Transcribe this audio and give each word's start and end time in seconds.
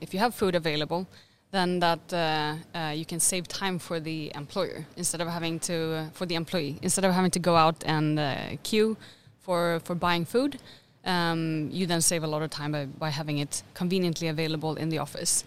if 0.00 0.14
you 0.14 0.20
have 0.20 0.34
food 0.34 0.54
available, 0.54 1.06
then 1.50 1.80
that 1.80 2.12
uh, 2.12 2.54
uh, 2.74 2.90
you 2.90 3.04
can 3.04 3.20
save 3.20 3.48
time 3.48 3.78
for 3.78 4.00
the 4.00 4.32
employer 4.34 4.86
instead 4.96 5.20
of 5.20 5.28
having 5.28 5.58
to 5.60 5.74
uh, 5.74 6.10
for 6.12 6.26
the 6.26 6.34
employee 6.34 6.78
instead 6.82 7.04
of 7.04 7.12
having 7.12 7.30
to 7.30 7.38
go 7.38 7.56
out 7.56 7.76
and 7.84 8.18
uh, 8.18 8.34
queue 8.62 8.96
for 9.40 9.80
for 9.84 9.94
buying 9.94 10.24
food. 10.24 10.58
Um, 11.04 11.70
you 11.72 11.86
then 11.86 12.02
save 12.02 12.24
a 12.24 12.26
lot 12.26 12.42
of 12.42 12.50
time 12.50 12.72
by, 12.72 12.84
by 12.84 13.08
having 13.08 13.38
it 13.38 13.62
conveniently 13.72 14.28
available 14.28 14.76
in 14.76 14.90
the 14.90 14.98
office. 14.98 15.44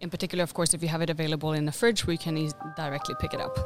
In 0.00 0.08
particular, 0.10 0.42
of 0.42 0.54
course, 0.54 0.72
if 0.74 0.82
you 0.82 0.88
have 0.88 1.02
it 1.02 1.10
available 1.10 1.52
in 1.52 1.66
the 1.66 1.72
fridge, 1.72 2.06
we 2.06 2.16
can 2.16 2.36
e- 2.38 2.50
directly 2.76 3.14
pick 3.20 3.34
it 3.34 3.40
up. 3.40 3.58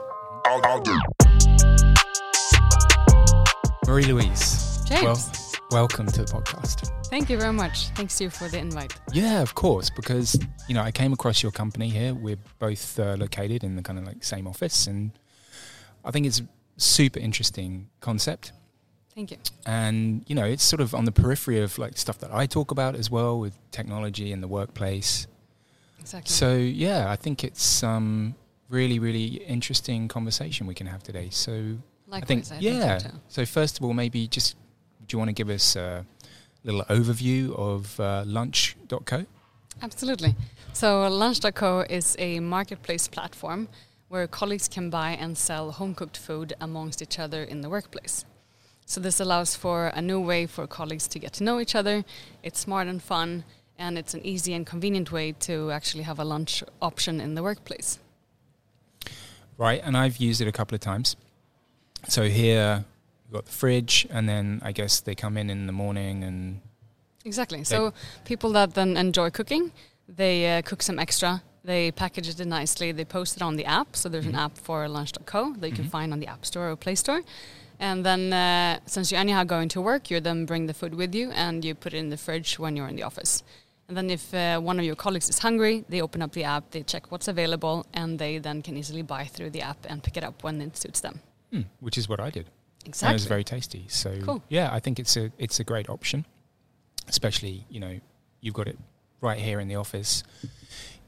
Marie 3.86 4.04
Louise. 4.04 4.80
James. 4.84 5.47
Welcome 5.70 6.06
to 6.06 6.24
the 6.24 6.32
podcast. 6.32 6.90
Thank 7.06 7.28
you 7.28 7.38
very 7.38 7.52
much. 7.52 7.88
Thanks 7.90 8.16
to 8.18 8.24
you 8.24 8.30
for 8.30 8.48
the 8.48 8.58
invite. 8.58 8.94
Yeah, 9.12 9.42
of 9.42 9.54
course, 9.54 9.90
because 9.90 10.38
you 10.68 10.74
know 10.74 10.82
I 10.82 10.90
came 10.90 11.12
across 11.12 11.42
your 11.42 11.52
company 11.52 11.88
here. 11.88 12.14
We're 12.14 12.38
both 12.58 12.98
uh, 12.98 13.16
located 13.18 13.64
in 13.64 13.76
the 13.76 13.82
kind 13.82 13.98
of 13.98 14.06
like 14.06 14.24
same 14.24 14.46
office, 14.46 14.86
and 14.86 15.12
I 16.04 16.10
think 16.10 16.26
it's 16.26 16.40
a 16.40 16.48
super 16.76 17.20
interesting 17.20 17.88
concept. 18.00 18.52
Thank 19.14 19.32
you. 19.32 19.38
And 19.66 20.24
you 20.26 20.34
know, 20.34 20.44
it's 20.44 20.62
sort 20.62 20.80
of 20.80 20.94
on 20.94 21.04
the 21.04 21.12
periphery 21.12 21.60
of 21.60 21.76
like 21.78 21.98
stuff 21.98 22.18
that 22.20 22.32
I 22.32 22.46
talk 22.46 22.70
about 22.70 22.94
as 22.94 23.10
well 23.10 23.38
with 23.38 23.58
technology 23.70 24.32
in 24.32 24.40
the 24.40 24.48
workplace. 24.48 25.26
Exactly. 26.00 26.30
So 26.30 26.56
yeah, 26.56 27.10
I 27.10 27.16
think 27.16 27.44
it's 27.44 27.82
um 27.82 28.34
really 28.70 28.98
really 28.98 29.26
interesting 29.46 30.08
conversation 30.08 30.66
we 30.66 30.74
can 30.74 30.86
have 30.86 31.02
today. 31.02 31.28
So 31.30 31.78
Likewise, 32.06 32.22
I 32.22 32.26
think 32.26 32.52
I 32.52 32.58
yeah. 32.60 32.98
so 32.98 33.08
too. 33.08 33.14
so 33.28 33.46
first 33.46 33.78
of 33.78 33.84
all, 33.84 33.92
maybe 33.92 34.28
just 34.28 34.56
do 35.08 35.14
you 35.14 35.18
want 35.18 35.30
to 35.30 35.32
give 35.32 35.48
us 35.48 35.74
a 35.74 36.04
little 36.64 36.82
overview 36.84 37.56
of 37.58 37.98
uh, 37.98 38.22
Lunch.co? 38.26 39.24
Absolutely. 39.82 40.34
So 40.72 41.08
Lunch.co 41.08 41.80
is 41.88 42.14
a 42.18 42.40
marketplace 42.40 43.08
platform 43.08 43.68
where 44.08 44.26
colleagues 44.26 44.68
can 44.68 44.90
buy 44.90 45.10
and 45.10 45.36
sell 45.36 45.70
home 45.72 45.94
cooked 45.94 46.16
food 46.16 46.54
amongst 46.60 47.02
each 47.02 47.18
other 47.18 47.42
in 47.42 47.62
the 47.62 47.70
workplace. 47.70 48.24
So 48.86 49.00
this 49.00 49.20
allows 49.20 49.54
for 49.54 49.88
a 49.88 50.00
new 50.00 50.20
way 50.20 50.46
for 50.46 50.66
colleagues 50.66 51.08
to 51.08 51.18
get 51.18 51.34
to 51.34 51.44
know 51.44 51.60
each 51.60 51.74
other. 51.74 52.04
It's 52.42 52.58
smart 52.58 52.86
and 52.88 53.02
fun, 53.02 53.44
and 53.78 53.98
it's 53.98 54.14
an 54.14 54.24
easy 54.24 54.54
and 54.54 54.66
convenient 54.66 55.12
way 55.12 55.32
to 55.40 55.70
actually 55.70 56.04
have 56.04 56.18
a 56.18 56.24
lunch 56.24 56.64
option 56.80 57.20
in 57.20 57.34
the 57.34 57.42
workplace. 57.42 57.98
Right, 59.58 59.80
and 59.84 59.96
I've 59.96 60.16
used 60.18 60.40
it 60.40 60.48
a 60.48 60.52
couple 60.52 60.74
of 60.74 60.80
times. 60.80 61.16
So 62.08 62.28
here 62.28 62.84
we've 63.28 63.34
got 63.34 63.44
the 63.46 63.52
fridge, 63.52 64.06
and 64.10 64.28
then 64.28 64.60
I 64.64 64.72
guess 64.72 65.00
they 65.00 65.14
come 65.14 65.36
in 65.36 65.50
in 65.50 65.66
the 65.66 65.72
morning 65.72 66.24
and 66.24 66.60
Exactly. 67.24 67.62
So 67.64 67.92
people 68.24 68.52
that 68.52 68.74
then 68.74 68.96
enjoy 68.96 69.30
cooking, 69.30 69.70
they 70.08 70.58
uh, 70.58 70.62
cook 70.62 70.82
some 70.82 70.98
extra. 70.98 71.42
They 71.64 71.90
package 71.92 72.28
it 72.28 72.46
nicely. 72.46 72.92
They 72.92 73.04
post 73.04 73.36
it 73.36 73.42
on 73.42 73.56
the 73.56 73.66
app. 73.66 73.96
So 73.96 74.08
there's 74.08 74.24
Mhm. 74.24 74.30
an 74.30 74.36
app 74.36 74.56
for 74.56 74.88
Lunch.co 74.88 75.54
that 75.58 75.68
you 75.68 75.74
can 75.76 75.84
Mhm. 75.84 75.90
find 75.90 76.12
on 76.14 76.20
the 76.20 76.26
App 76.26 76.46
Store 76.46 76.70
or 76.70 76.76
Play 76.76 76.94
Store. 76.94 77.20
And 77.80 78.04
then, 78.06 78.32
uh, 78.32 78.80
since 78.86 79.10
you're 79.12 79.20
anyhow 79.20 79.44
going 79.44 79.68
to 79.70 79.80
work, 79.82 80.10
you 80.10 80.20
then 80.20 80.46
bring 80.46 80.66
the 80.66 80.74
food 80.74 80.94
with 80.94 81.14
you 81.14 81.30
and 81.32 81.64
you 81.64 81.74
put 81.74 81.92
it 81.92 81.98
in 81.98 82.08
the 82.08 82.16
fridge 82.16 82.58
when 82.58 82.76
you're 82.76 82.88
in 82.88 82.96
the 82.96 83.02
office. 83.04 83.42
And 83.88 83.96
then, 83.96 84.08
if 84.10 84.32
uh, 84.32 84.58
one 84.60 84.78
of 84.78 84.84
your 84.86 84.96
colleagues 84.96 85.28
is 85.28 85.38
hungry, 85.40 85.84
they 85.88 86.00
open 86.00 86.22
up 86.22 86.32
the 86.32 86.44
app, 86.44 86.70
they 86.70 86.82
check 86.82 87.10
what's 87.10 87.28
available, 87.28 87.84
and 87.92 88.18
they 88.18 88.38
then 88.38 88.62
can 88.62 88.76
easily 88.76 89.02
buy 89.02 89.24
through 89.26 89.50
the 89.50 89.60
app 89.62 89.84
and 89.90 90.02
pick 90.02 90.16
it 90.16 90.24
up 90.24 90.42
when 90.44 90.60
it 90.62 90.76
suits 90.76 91.00
them. 91.00 91.20
hmm, 91.52 91.62
which 91.80 91.96
is 91.98 92.08
what 92.08 92.20
I 92.20 92.30
did. 92.30 92.46
And 92.80 92.86
it 92.86 92.88
Exactly. 92.90 93.12
was 93.14 93.26
very 93.26 93.44
tasty. 93.44 93.84
So 93.88 94.18
Cool. 94.22 94.42
yeah, 94.48 94.70
I 94.72 94.80
think 94.80 94.98
it's 94.98 95.16
a 95.16 95.30
it's 95.38 95.60
a 95.60 95.64
great 95.64 95.88
option, 95.88 96.24
especially 97.08 97.64
you 97.68 97.80
know 97.80 98.00
you've 98.40 98.54
got 98.54 98.68
it 98.68 98.78
right 99.20 99.38
here 99.38 99.60
in 99.60 99.68
the 99.68 99.76
office. 99.76 100.22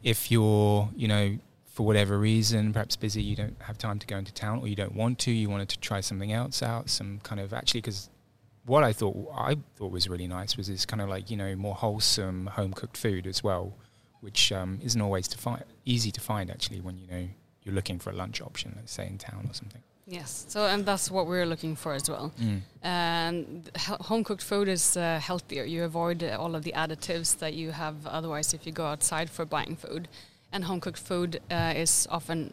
If 0.02 0.30
you're 0.30 0.88
you 0.96 1.08
know 1.08 1.38
for 1.66 1.86
whatever 1.86 2.18
reason 2.18 2.72
perhaps 2.72 2.96
busy, 2.96 3.22
you 3.22 3.36
don't 3.36 3.56
have 3.62 3.78
time 3.78 3.98
to 4.00 4.06
go 4.06 4.16
into 4.18 4.32
town, 4.32 4.58
or 4.60 4.68
you 4.68 4.76
don't 4.76 4.94
want 4.94 5.18
to, 5.20 5.30
you 5.30 5.48
wanted 5.48 5.68
to 5.70 5.78
try 5.78 6.00
something 6.00 6.32
else 6.32 6.62
out, 6.62 6.90
some 6.90 7.20
kind 7.22 7.40
of 7.40 7.52
actually 7.52 7.80
because 7.80 8.10
what 8.66 8.84
I 8.84 8.92
thought 8.92 9.16
I 9.34 9.56
thought 9.76 9.92
was 9.92 10.08
really 10.08 10.26
nice 10.26 10.56
was 10.56 10.66
this 10.66 10.84
kind 10.84 11.00
of 11.00 11.08
like 11.08 11.30
you 11.30 11.36
know 11.36 11.54
more 11.56 11.74
wholesome 11.74 12.46
home 12.46 12.72
cooked 12.74 12.96
food 12.96 13.26
as 13.26 13.42
well, 13.44 13.74
which 14.20 14.52
um, 14.52 14.80
isn't 14.82 15.00
always 15.00 15.28
to 15.28 15.38
find 15.38 15.62
easy 15.84 16.10
to 16.10 16.20
find 16.20 16.50
actually 16.50 16.80
when 16.80 16.98
you 16.98 17.06
know 17.06 17.28
you're 17.62 17.74
looking 17.74 17.98
for 17.98 18.10
a 18.10 18.14
lunch 18.14 18.40
option, 18.40 18.72
let's 18.76 18.92
say 18.92 19.06
in 19.06 19.18
town 19.18 19.46
or 19.48 19.54
something. 19.54 19.82
Yes. 20.10 20.44
So, 20.48 20.66
and 20.66 20.84
that's 20.84 21.08
what 21.10 21.26
we're 21.28 21.46
looking 21.46 21.76
for 21.76 21.92
as 21.94 22.10
well. 22.10 22.32
And 22.82 23.70
home 24.10 24.24
cooked 24.24 24.42
food 24.42 24.66
is 24.68 24.96
uh, 24.96 25.20
healthier. 25.22 25.64
You 25.64 25.84
avoid 25.84 26.22
uh, 26.24 26.36
all 26.40 26.56
of 26.56 26.64
the 26.64 26.72
additives 26.72 27.38
that 27.38 27.54
you 27.54 27.70
have 27.70 27.94
otherwise 28.06 28.52
if 28.52 28.66
you 28.66 28.72
go 28.72 28.86
outside 28.86 29.30
for 29.30 29.44
buying 29.44 29.76
food. 29.76 30.08
And 30.52 30.64
home 30.64 30.80
cooked 30.80 30.98
food 30.98 31.40
uh, 31.50 31.74
is 31.76 32.08
often 32.10 32.52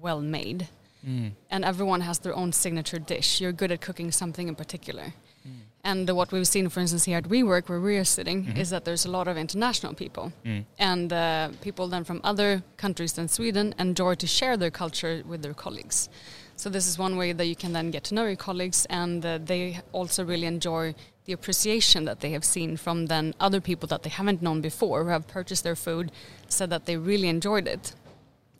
well 0.00 0.20
made. 0.20 0.66
Mm. 1.06 1.32
And 1.48 1.64
everyone 1.64 2.00
has 2.00 2.18
their 2.18 2.34
own 2.34 2.52
signature 2.52 2.98
dish. 2.98 3.40
You're 3.40 3.52
good 3.52 3.70
at 3.70 3.80
cooking 3.80 4.10
something 4.10 4.48
in 4.48 4.56
particular. 4.56 5.12
Mm. 5.46 5.50
And 5.84 6.10
what 6.10 6.32
we've 6.32 6.48
seen, 6.48 6.68
for 6.68 6.80
instance, 6.80 7.04
here 7.04 7.18
at 7.18 7.28
WeWork, 7.28 7.68
where 7.68 7.80
we 7.80 7.96
are 7.98 8.04
sitting, 8.04 8.46
Mhm. 8.46 8.58
is 8.58 8.70
that 8.70 8.84
there's 8.84 9.06
a 9.06 9.10
lot 9.10 9.28
of 9.28 9.36
international 9.36 9.94
people. 9.94 10.32
Mm. 10.44 10.64
And 10.78 11.12
uh, 11.12 11.50
people 11.60 11.86
then 11.86 12.02
from 12.04 12.20
other 12.24 12.62
countries 12.76 13.12
than 13.12 13.28
Sweden 13.28 13.74
enjoy 13.78 14.16
to 14.16 14.26
share 14.26 14.56
their 14.56 14.72
culture 14.72 15.22
with 15.24 15.42
their 15.42 15.54
colleagues. 15.54 16.08
So 16.56 16.70
this 16.70 16.86
is 16.88 16.98
one 16.98 17.16
way 17.16 17.32
that 17.32 17.44
you 17.46 17.54
can 17.54 17.72
then 17.72 17.90
get 17.90 18.04
to 18.04 18.14
know 18.14 18.24
your 18.24 18.36
colleagues, 18.36 18.86
and 18.88 19.24
uh, 19.24 19.38
they 19.44 19.80
also 19.92 20.24
really 20.24 20.46
enjoy 20.46 20.94
the 21.26 21.32
appreciation 21.32 22.04
that 22.06 22.20
they 22.20 22.30
have 22.30 22.44
seen 22.44 22.76
from 22.76 23.06
then 23.06 23.34
other 23.40 23.60
people 23.60 23.86
that 23.88 24.02
they 24.02 24.10
haven't 24.10 24.40
known 24.40 24.60
before 24.60 25.04
who 25.04 25.10
have 25.10 25.26
purchased 25.26 25.64
their 25.64 25.76
food, 25.76 26.10
said 26.48 26.70
that 26.70 26.86
they 26.86 26.96
really 26.96 27.28
enjoyed 27.28 27.66
it, 27.68 27.94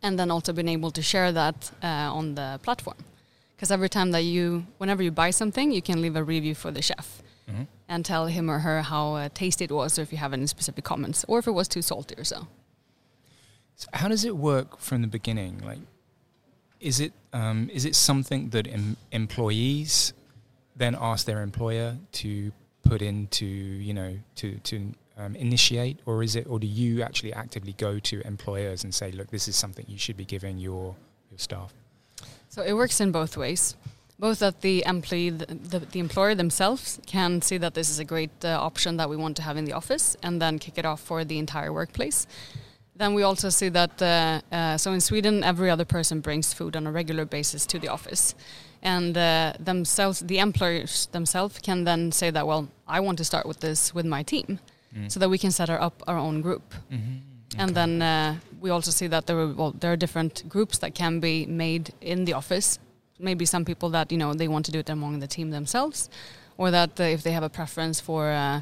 and 0.03 0.19
then 0.19 0.31
also 0.31 0.53
been 0.53 0.69
able 0.69 0.91
to 0.91 1.01
share 1.03 1.33
that 1.33 1.71
uh, 1.83 1.87
on 1.87 2.35
the 2.35 2.61
platform. 2.62 2.97
Because 3.56 3.71
every 3.71 3.89
time 3.89 4.11
that 4.11 4.25
you, 4.25 4.67
whenever 4.77 5.03
you 5.03 5.11
buy 5.11 5.31
something, 5.31 5.73
you 5.73 5.81
can 5.81 6.03
leave 6.03 6.17
a 6.17 6.23
review 6.23 6.55
for 6.55 6.71
the 6.71 6.83
chef 6.83 7.23
Mhm. 7.49 7.67
and 7.89 8.05
tell 8.05 8.27
him 8.27 8.51
or 8.51 8.59
her 8.59 8.83
how 8.83 9.15
uh, 9.15 9.29
tasty 9.33 9.65
it 9.65 9.71
was, 9.71 9.99
or 9.99 10.03
if 10.03 10.12
you 10.12 10.19
have 10.19 10.33
any 10.35 10.47
specific 10.47 10.85
comments, 10.85 11.25
or 11.29 11.39
if 11.39 11.47
it 11.47 11.53
was 11.53 11.69
too 11.69 11.81
salty 11.81 12.15
or 12.19 12.25
so. 12.25 12.49
So 13.77 13.89
how 13.95 14.09
does 14.09 14.25
it 14.25 14.37
work 14.37 14.79
from 14.81 15.01
the 15.03 15.09
beginning? 15.09 15.62
Like, 15.65 15.79
is 16.81 17.00
it 17.00 17.12
um, 17.32 17.70
is 17.72 17.84
it 17.84 17.94
something 17.94 18.50
that 18.50 18.66
em- 18.66 18.97
employees 19.12 20.12
then 20.76 20.97
ask 21.00 21.26
their 21.26 21.42
employer 21.42 21.97
to 22.12 22.53
put 22.82 23.03
into 23.03 23.47
you 23.47 23.94
know 23.94 24.16
to 24.37 24.59
to 24.59 24.92
um, 25.16 25.34
initiate, 25.37 26.00
or 26.06 26.22
is 26.22 26.37
it, 26.37 26.47
or 26.48 26.59
do 26.59 26.66
you 26.66 27.03
actually 27.03 27.32
actively 27.32 27.72
go 27.72 27.98
to 27.98 28.20
employers 28.26 28.84
and 28.84 28.94
say, 28.94 29.10
look, 29.12 29.31
this 29.31 29.48
is 29.48 29.56
something 29.56 29.84
you 29.88 29.98
should 29.98 30.16
be 30.16 30.25
giving 30.25 30.59
your 30.59 30.94
your 31.31 31.38
staff? 31.38 31.72
So 32.48 32.62
it 32.62 32.75
works 32.75 33.00
in 33.00 33.12
both 33.12 33.37
ways. 33.37 33.76
Both 34.19 34.38
that 34.38 34.62
the 34.62 34.82
employee, 34.87 35.31
the, 35.31 35.47
the, 35.47 35.78
the 35.81 36.00
employer 36.00 36.34
themselves 36.34 36.98
can 37.06 37.43
see 37.43 37.58
that 37.58 37.75
this 37.75 37.91
is 37.91 37.98
a 37.98 38.04
great 38.04 38.44
uh, 38.44 38.58
option 38.58 38.97
that 38.97 39.10
we 39.10 39.16
want 39.16 39.37
to 39.37 39.43
have 39.43 39.58
in 39.58 39.66
the 39.66 39.75
office 39.75 40.16
and 40.22 40.41
then 40.41 40.58
kick 40.58 40.78
it 40.78 40.87
off 40.87 41.00
for 41.00 41.22
the 41.22 41.38
entire 41.38 41.70
workplace. 41.70 42.26
Then 42.99 43.15
we 43.15 43.23
also 43.23 43.51
see 43.51 43.69
that, 43.71 44.01
uh, 44.03 44.41
uh, 44.51 44.77
so 44.79 44.93
in 44.93 45.01
Sweden, 45.01 45.45
every 45.45 45.71
other 45.71 45.84
person 45.84 46.21
brings 46.21 46.55
food 46.55 46.77
on 46.77 46.87
a 46.87 46.91
regular 46.93 47.27
basis 47.27 47.67
to 47.67 47.79
the 47.79 47.89
office. 47.89 48.34
And 48.83 49.17
uh, 49.17 49.53
themselves, 49.59 50.21
the 50.21 50.39
employers 50.39 51.09
themselves 51.12 51.59
can 51.59 51.85
then 51.85 52.12
say 52.12 52.31
that, 52.31 52.47
well, 52.47 52.69
I 52.89 53.01
want 53.01 53.19
to 53.19 53.25
start 53.25 53.47
with 53.47 53.61
this 53.61 53.95
with 53.95 54.06
my 54.06 54.23
team 54.23 54.59
Mm. 54.97 55.11
so 55.11 55.21
that 55.21 55.29
we 55.29 55.37
can 55.37 55.51
set 55.51 55.69
our 55.69 55.81
up 55.83 56.03
our 56.06 56.17
own 56.17 56.41
group. 56.43 56.75
Mhm. 56.91 57.21
And 57.59 57.75
then 57.75 58.01
uh, 58.03 58.37
we 58.62 58.71
also 58.71 58.91
see 58.91 59.09
that 59.09 59.27
there 59.27 59.37
are 59.39 59.53
well, 59.53 59.73
there 59.81 59.91
are 59.93 59.97
different 59.97 60.49
groups 60.49 60.79
that 60.79 60.95
can 60.95 61.21
be 61.21 61.45
made 61.47 61.93
in 62.01 62.25
the 62.25 62.33
office. 62.35 62.79
Maybe 63.19 63.45
some 63.45 63.65
people 63.65 63.91
that 63.91 64.11
you 64.12 64.17
know 64.17 64.33
they 64.35 64.49
want 64.49 64.65
to 64.67 64.73
do 64.73 64.79
it 64.79 64.89
among 64.89 65.19
the 65.21 65.27
team 65.27 65.51
themselves, 65.51 66.09
or 66.56 66.71
that 66.71 66.99
uh, 67.01 67.03
if 67.05 67.23
they 67.23 67.33
have 67.33 67.43
a 67.45 67.49
preference 67.51 68.01
for 68.01 68.31
uh, 68.31 68.61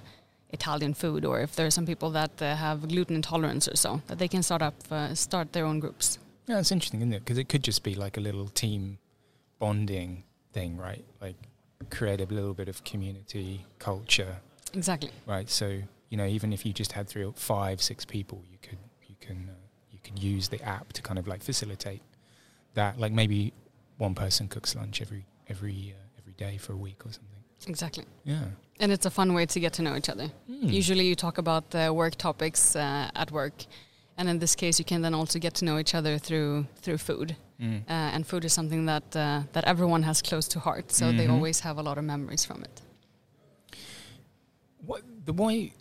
Italian 0.54 0.94
food, 0.94 1.24
or 1.24 1.40
if 1.46 1.54
there 1.56 1.66
are 1.66 1.70
some 1.78 1.86
people 1.86 2.10
that 2.20 2.40
uh, 2.42 2.54
have 2.56 2.88
gluten 2.88 3.16
intolerance 3.16 3.68
or 3.72 3.76
so, 3.76 4.00
that 4.08 4.18
they 4.18 4.28
can 4.28 4.42
start 4.42 4.62
up 4.62 4.74
uh, 4.90 5.14
start 5.14 5.52
their 5.52 5.66
own 5.66 5.80
groups. 5.80 6.18
Yeah, 6.48 6.58
it's 6.60 6.72
interesting, 6.72 7.00
isn't 7.00 7.12
it? 7.12 7.22
Because 7.24 7.38
it 7.38 7.48
could 7.48 7.64
just 7.64 7.82
be 7.82 7.94
like 7.94 8.16
a 8.16 8.20
little 8.20 8.48
team 8.48 8.98
bonding 9.58 10.24
thing, 10.52 10.76
right? 10.76 11.04
Like 11.20 11.36
create 11.90 12.20
a 12.20 12.26
little 12.26 12.54
bit 12.54 12.68
of 12.68 12.84
community 12.84 13.64
culture, 13.78 14.36
Exactly. 14.72 15.10
right? 15.26 15.48
So 15.50 15.66
you 16.10 16.16
know, 16.18 16.26
even 16.26 16.52
if 16.52 16.64
you 16.66 16.72
just 16.72 16.92
had 16.92 17.08
three 17.08 17.24
or 17.24 17.32
five, 17.34 17.82
six 17.82 18.04
people, 18.04 18.42
you 18.50 18.58
could 18.62 18.78
you 19.08 19.16
can 19.20 19.48
uh, 19.50 19.54
you 19.90 19.98
could 20.04 20.18
use 20.22 20.48
the 20.48 20.62
app 20.62 20.92
to 20.92 21.02
kind 21.02 21.18
of 21.18 21.26
like 21.26 21.42
facilitate 21.42 22.02
that. 22.74 22.98
Like 22.98 23.12
maybe 23.12 23.52
one 23.98 24.14
person 24.14 24.48
cooks 24.48 24.74
lunch 24.74 25.00
every 25.00 25.24
every 25.48 25.94
uh, 25.96 26.18
every 26.20 26.34
day 26.34 26.58
for 26.58 26.72
a 26.72 26.76
week 26.76 27.00
or 27.06 27.12
something. 27.12 27.30
Exactly. 27.66 28.04
Yeah. 28.24 28.44
And 28.80 28.90
it's 28.92 29.06
a 29.06 29.10
fun 29.10 29.34
way 29.34 29.46
to 29.46 29.60
get 29.60 29.72
to 29.74 29.82
know 29.82 29.94
each 29.96 30.08
other. 30.08 30.28
Hmm. 30.46 30.68
Usually 30.68 31.06
you 31.06 31.14
talk 31.14 31.38
about 31.38 31.70
the 31.70 31.92
work 31.92 32.16
topics 32.16 32.74
uh, 32.76 33.10
at 33.14 33.30
work, 33.30 33.66
and 34.18 34.28
in 34.28 34.38
this 34.40 34.54
case 34.56 34.78
you 34.80 34.84
can 34.84 35.02
then 35.02 35.14
also 35.14 35.38
get 35.38 35.54
to 35.54 35.64
know 35.64 35.78
each 35.78 35.94
other 35.94 36.18
through 36.18 36.66
through 36.82 36.98
food. 36.98 37.36
Mm. 37.60 37.82
uh, 37.88 38.14
and 38.14 38.26
food 38.26 38.44
is 38.44 38.52
something 38.52 38.86
that 38.86 39.14
uh, 39.16 39.42
that 39.52 39.64
everyone 39.64 40.02
has 40.02 40.20
close 40.22 40.48
to 40.48 40.58
heart, 40.58 40.90
so 40.90 41.12
they 41.12 41.26
Mhm. 41.26 41.34
always 41.34 41.60
have 41.60 41.78
a 41.78 41.82
lot 41.82 41.98
of 41.98 42.04
memories 42.04 42.44
from 42.44 42.64
it. 42.64 42.82
What 44.84 45.02
the 45.24 45.32
way 45.32 45.72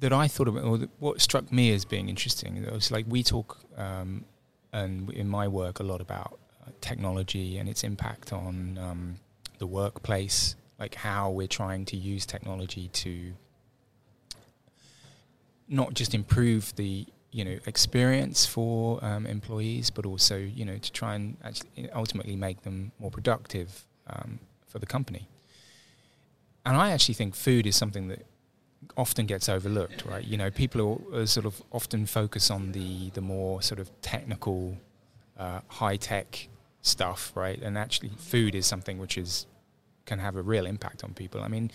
that 0.00 0.12
I 0.12 0.28
thought 0.28 0.48
about, 0.48 0.64
or 0.64 0.78
that 0.78 0.90
what 0.98 1.20
struck 1.20 1.52
me 1.52 1.72
as 1.74 1.84
being 1.84 2.08
interesting, 2.08 2.56
it 2.56 2.72
was 2.72 2.90
like 2.90 3.04
we 3.08 3.22
talk, 3.22 3.58
um, 3.76 4.24
and 4.72 5.10
in 5.12 5.28
my 5.28 5.46
work, 5.46 5.78
a 5.78 5.82
lot 5.82 6.00
about 6.00 6.38
uh, 6.66 6.70
technology 6.80 7.58
and 7.58 7.68
its 7.68 7.84
impact 7.84 8.32
on 8.32 8.78
um, 8.78 9.16
the 9.58 9.66
workplace, 9.66 10.56
like 10.80 10.94
how 10.94 11.30
we're 11.30 11.46
trying 11.46 11.84
to 11.84 11.96
use 11.96 12.24
technology 12.26 12.88
to 12.88 13.34
not 15.68 15.94
just 15.94 16.14
improve 16.14 16.74
the 16.76 17.06
you 17.30 17.44
know 17.44 17.58
experience 17.66 18.44
for 18.44 19.02
um, 19.04 19.26
employees, 19.26 19.90
but 19.90 20.04
also 20.04 20.36
you 20.36 20.64
know 20.64 20.78
to 20.78 20.90
try 20.90 21.14
and 21.14 21.36
actually 21.44 21.90
ultimately 21.92 22.34
make 22.34 22.62
them 22.62 22.90
more 22.98 23.10
productive 23.10 23.86
um, 24.08 24.40
for 24.66 24.78
the 24.78 24.86
company. 24.86 25.28
And 26.66 26.76
I 26.76 26.90
actually 26.90 27.14
think 27.14 27.34
food 27.34 27.66
is 27.66 27.76
something 27.76 28.08
that 28.08 28.26
often 28.96 29.26
gets 29.26 29.48
overlooked, 29.48 30.04
right? 30.04 30.24
You 30.24 30.36
know, 30.36 30.50
people 30.50 31.02
are, 31.12 31.20
are 31.20 31.26
sort 31.26 31.46
of 31.46 31.62
often 31.70 32.06
focus 32.06 32.50
on 32.50 32.72
the 32.72 33.10
the 33.10 33.20
more 33.20 33.62
sort 33.62 33.80
of 33.80 33.88
technical, 34.00 34.76
uh, 35.38 35.60
high 35.68 35.96
tech 35.96 36.48
stuff, 36.82 37.32
right? 37.34 37.60
And 37.62 37.78
actually, 37.78 38.10
food 38.16 38.54
is 38.54 38.66
something 38.66 38.98
which 38.98 39.16
is 39.16 39.46
can 40.06 40.18
have 40.18 40.36
a 40.36 40.42
real 40.42 40.66
impact 40.66 41.04
on 41.04 41.14
people. 41.14 41.42
I 41.42 41.48
mean, 41.48 41.70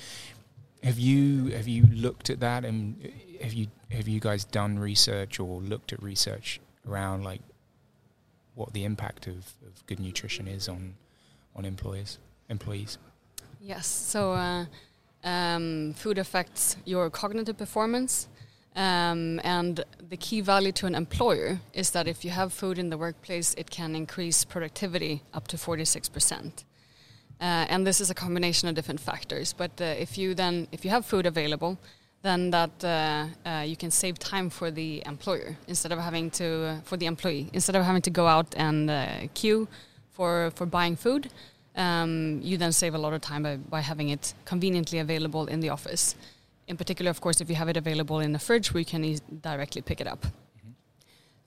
have 0.83 0.99
you 0.99 1.47
have 1.47 1.67
you 1.67 1.85
looked 1.87 2.29
at 2.29 2.39
that 2.41 2.65
and 2.65 3.11
have 3.41 3.53
you 3.53 3.67
have 3.91 4.07
you 4.07 4.19
guys 4.19 4.45
done 4.45 4.77
research 4.77 5.39
or 5.39 5.61
looked 5.61 5.93
at 5.93 6.01
research 6.01 6.59
around 6.87 7.23
like 7.23 7.41
what 8.53 8.73
the 8.73 8.85
impact 8.85 9.27
of, 9.27 9.53
of 9.65 9.85
good 9.87 9.99
nutrition 9.99 10.47
is 10.47 10.69
on 10.69 10.95
on 11.55 11.65
employers 11.65 12.19
employees? 12.49 12.97
Yes. 13.59 13.87
So 13.87 14.33
uh, 14.33 14.65
um, 15.23 15.93
food 15.93 16.17
affects 16.17 16.77
your 16.85 17.09
cognitive 17.09 17.57
performance. 17.57 18.27
Um, 18.75 19.39
and 19.43 19.83
the 20.09 20.17
key 20.17 20.41
value 20.41 20.73
to 20.73 20.85
an 20.85 20.95
employer 20.95 21.59
is 21.73 21.91
that 21.91 22.07
if 22.07 22.25
you 22.25 22.31
have 22.31 22.51
food 22.51 22.77
in 22.77 22.89
the 22.89 22.97
workplace, 22.97 23.53
it 23.53 23.69
can 23.71 23.95
increase 23.95 24.43
productivity 24.43 25.23
up 25.33 25.47
to 25.47 25.57
46%. 25.57 26.65
Uh, 27.41 27.65
and 27.69 27.85
this 27.85 27.99
is 27.99 28.09
a 28.09 28.13
combination 28.13 28.69
of 28.69 28.75
different 28.75 28.99
factors. 28.99 29.53
But 29.53 29.71
uh, 29.81 29.85
if 29.85 30.17
you 30.17 30.33
then, 30.33 30.67
if 30.71 30.85
you 30.85 30.91
have 30.91 31.05
food 31.05 31.25
available, 31.25 31.77
then 32.21 32.51
that 32.51 32.83
uh, 32.83 33.25
uh 33.45 33.61
you 33.61 33.75
can 33.75 33.91
save 33.91 34.17
time 34.17 34.49
for 34.49 34.71
the 34.71 35.03
employer 35.05 35.57
instead 35.67 35.91
of 35.91 35.99
having 35.99 36.31
to 36.31 36.45
uh, 36.45 36.81
for 36.83 36.97
the 36.97 37.05
employee 37.05 37.49
instead 37.53 37.75
of 37.75 37.83
having 37.83 38.01
to 38.01 38.09
go 38.09 38.25
out 38.25 38.47
and 38.57 38.89
uh, 38.89 39.27
queue 39.33 39.67
for 40.11 40.51
for 40.55 40.65
buying 40.65 40.95
food. 40.95 41.29
Um, 41.75 42.39
you 42.41 42.57
then 42.57 42.71
save 42.71 42.95
a 42.95 42.97
lot 42.97 43.13
of 43.13 43.19
time 43.19 43.43
by, 43.43 43.57
by 43.57 43.81
having 43.81 44.09
it 44.09 44.33
conveniently 44.45 44.99
available 44.99 45.45
in 45.47 45.59
the 45.59 45.69
office. 45.69 46.15
In 46.67 46.77
particular, 46.77 47.11
of 47.11 47.19
course, 47.19 47.41
if 47.41 47.49
you 47.49 47.55
have 47.55 47.67
it 47.67 47.77
available 47.77 48.21
in 48.21 48.31
the 48.31 48.39
fridge, 48.39 48.73
we 48.73 48.85
can 48.85 49.03
e 49.03 49.19
directly 49.41 49.81
pick 49.81 49.99
it 49.99 50.07
up. 50.07 50.25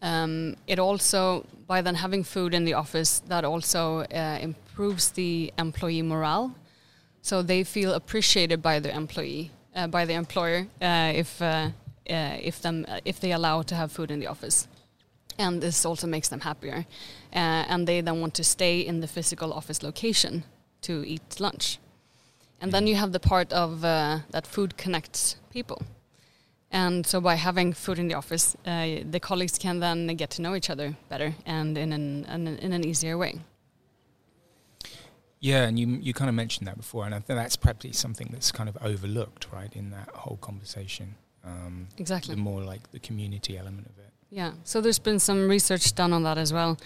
Um, 0.00 0.56
it 0.66 0.78
also, 0.78 1.44
by 1.66 1.82
then 1.82 1.96
having 1.96 2.24
food 2.24 2.54
in 2.54 2.64
the 2.64 2.74
office, 2.74 3.20
that 3.28 3.44
also 3.44 4.00
uh, 4.00 4.38
improves 4.40 5.10
the 5.10 5.52
employee 5.58 6.02
morale. 6.02 6.54
So 7.22 7.42
they 7.42 7.64
feel 7.64 7.92
appreciated 7.94 8.62
by 8.62 8.80
the 8.80 8.94
employee, 8.94 9.50
uh, 9.74 9.88
by 9.88 10.06
the 10.06 10.14
employer, 10.14 10.66
uh, 10.80 11.12
if 11.14 11.42
uh, 11.42 11.70
uh, 12.08 12.38
if 12.40 12.60
them 12.60 12.86
if 13.04 13.18
they 13.18 13.32
allow 13.32 13.62
to 13.62 13.74
have 13.74 13.90
food 13.92 14.10
in 14.10 14.20
the 14.20 14.28
office, 14.28 14.68
and 15.38 15.60
this 15.60 15.84
also 15.84 16.06
makes 16.06 16.28
them 16.28 16.40
happier, 16.40 16.86
uh, 17.34 17.64
and 17.68 17.86
they 17.86 18.00
then 18.00 18.20
want 18.20 18.34
to 18.34 18.44
stay 18.44 18.80
in 18.80 19.00
the 19.00 19.08
physical 19.08 19.52
office 19.52 19.82
location 19.82 20.44
to 20.80 21.04
eat 21.06 21.40
lunch, 21.40 21.78
and 22.60 22.72
then 22.72 22.86
you 22.86 22.94
have 22.94 23.12
the 23.12 23.20
part 23.20 23.52
of 23.52 23.80
that 23.80 24.46
food 24.46 24.76
connects 24.76 25.36
people. 25.52 25.82
And 26.70 27.06
so 27.06 27.20
by 27.20 27.36
having 27.36 27.72
food 27.72 27.98
in 27.98 28.08
the 28.08 28.14
office, 28.14 28.56
uh, 28.66 28.98
the 29.10 29.20
colleagues 29.20 29.58
can 29.58 29.80
then 29.80 30.06
get 30.16 30.30
to 30.30 30.42
know 30.42 30.54
each 30.54 30.68
other 30.68 30.96
better 31.08 31.34
and 31.46 31.78
in 31.78 31.92
an, 31.92 32.26
an, 32.26 32.46
in 32.46 32.72
an 32.72 32.84
easier 32.84 33.16
way. 33.16 33.40
Yeah, 35.40 35.68
and 35.68 35.78
you 35.78 35.86
you 35.86 36.12
kind 36.12 36.28
of 36.28 36.34
mentioned 36.34 36.66
that 36.66 36.76
before, 36.76 37.04
and 37.06 37.14
I 37.14 37.20
think 37.20 37.38
that's 37.38 37.56
probably 37.56 37.92
something 37.92 38.28
that's 38.32 38.50
kind 38.50 38.68
of 38.68 38.76
overlooked, 38.82 39.46
right, 39.52 39.72
in 39.72 39.90
that 39.90 40.08
whole 40.08 40.36
conversation. 40.38 41.14
Um, 41.44 41.88
exactly. 41.96 42.34
The 42.34 42.40
more 42.40 42.62
like 42.62 42.90
the 42.90 42.98
community 42.98 43.56
element 43.56 43.86
of 43.86 43.98
it. 43.98 44.12
Yeah. 44.30 44.52
So 44.64 44.80
there's 44.80 44.98
been 44.98 45.20
some 45.20 45.48
research 45.48 45.94
done 45.94 46.12
on 46.12 46.24
that 46.24 46.38
as 46.38 46.52
well, 46.52 46.76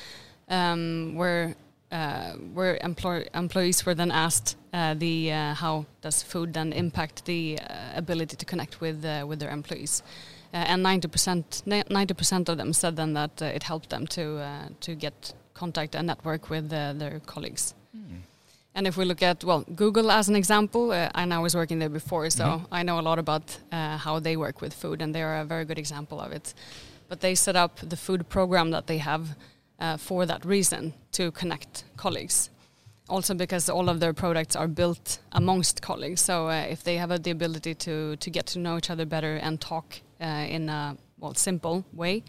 um, 0.48 1.14
where 1.14 1.56
uh, 1.92 2.32
where 2.54 2.78
employ- 2.80 3.26
employees 3.34 3.84
were 3.84 3.94
then 3.94 4.10
asked 4.10 4.56
uh, 4.72 4.94
the 4.94 5.30
uh, 5.30 5.54
how 5.54 5.84
does 6.00 6.22
food 6.22 6.54
then 6.54 6.72
impact 6.72 7.26
the 7.26 7.58
uh, 7.58 7.98
ability 7.98 8.34
to 8.34 8.46
connect 8.46 8.80
with 8.80 9.04
uh, 9.04 9.26
with 9.28 9.38
their 9.38 9.50
employees, 9.50 10.02
uh, 10.54 10.56
and 10.56 10.82
ninety 10.82 11.06
percent 11.06 11.62
ninety 11.66 12.14
percent 12.14 12.48
of 12.48 12.56
them 12.56 12.72
said 12.72 12.96
then 12.96 13.12
that 13.12 13.42
it 13.42 13.62
helped 13.62 13.90
them 13.90 14.06
to 14.06 14.40
to 14.80 14.94
get 14.94 15.34
contact 15.52 15.94
and 15.94 16.06
network 16.06 16.48
with 16.48 16.70
their 16.70 17.20
colleagues. 17.26 17.74
Mm. 17.94 18.22
And 18.74 18.86
if 18.86 18.96
we 18.96 19.04
look 19.04 19.22
at 19.22 19.44
well 19.44 19.64
Google 19.76 20.10
as 20.10 20.30
an 20.30 20.36
example, 20.36 20.92
and 20.92 21.34
I 21.34 21.38
was 21.40 21.54
working 21.54 21.78
there 21.78 21.90
before, 21.90 22.30
so 22.30 22.44
mm 22.44 22.52
-hmm. 22.52 22.80
I 22.80 22.82
know 22.84 22.98
a 22.98 23.02
lot 23.02 23.18
about 23.18 23.60
how 24.04 24.20
they 24.20 24.36
work 24.36 24.60
with 24.60 24.74
food, 24.74 25.02
and 25.02 25.12
they 25.12 25.22
are 25.22 25.40
a 25.40 25.44
very 25.44 25.64
good 25.64 25.78
example 25.78 26.18
of 26.18 26.32
it. 26.32 26.54
But 27.08 27.20
they 27.20 27.36
set 27.36 27.56
up 27.56 27.72
the 27.88 27.96
food 27.96 28.28
program 28.28 28.70
that 28.70 28.86
they 28.86 28.98
have 28.98 29.24
uh, 29.82 29.96
for 29.96 30.26
that 30.26 30.44
reason 30.44 30.94
to 31.10 31.30
connect 31.32 31.84
colleagues. 31.96 32.50
Also 33.08 33.34
because 33.34 33.68
all 33.68 33.88
of 33.88 33.98
their 34.00 34.12
products 34.14 34.56
are 34.56 34.68
built 34.68 35.18
amongst 35.32 35.82
colleagues, 35.82 36.20
so 36.20 36.48
uh, 36.48 36.66
if 36.70 36.82
they 36.84 36.96
have 36.96 37.10
uh, 37.10 37.18
the 37.18 37.30
ability 37.30 37.74
to 37.74 38.16
to 38.16 38.30
get 38.30 38.46
to 38.46 38.58
know 38.58 38.76
each 38.76 38.90
other 38.90 39.06
better 39.06 39.36
and 39.42 39.60
talk 39.60 40.00
uh, 40.20 40.54
in 40.56 40.68
a 40.68 40.96
well 41.18 41.34
simple 41.34 41.84
way, 41.92 42.22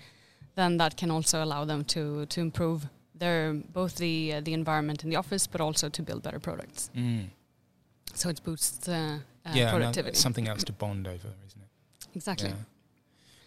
then 0.56 0.78
that 0.78 0.98
can 0.98 1.12
also 1.12 1.44
allow 1.44 1.66
them 1.66 1.84
to 1.86 2.26
to 2.26 2.42
improve 2.42 2.88
their 3.20 3.54
both 3.54 3.96
the 3.96 4.34
uh, 4.34 4.42
the 4.42 4.54
environment 4.54 5.04
in 5.04 5.10
the 5.10 5.18
office, 5.18 5.48
but 5.48 5.62
also 5.62 5.90
to 5.90 6.02
build 6.02 6.24
better 6.24 6.40
products. 6.40 6.90
Mm. 6.96 7.30
So 8.16 8.30
it 8.30 8.44
boosts 8.44 8.88
uh, 8.90 9.20
yeah, 9.54 9.72
productivity. 9.72 10.18
something 10.18 10.48
else 10.48 10.64
to 10.64 10.74
bond 10.74 11.08
over, 11.08 11.30
isn't 11.48 11.62
it? 11.62 12.16
Exactly. 12.16 12.50
Yeah. 12.50 12.73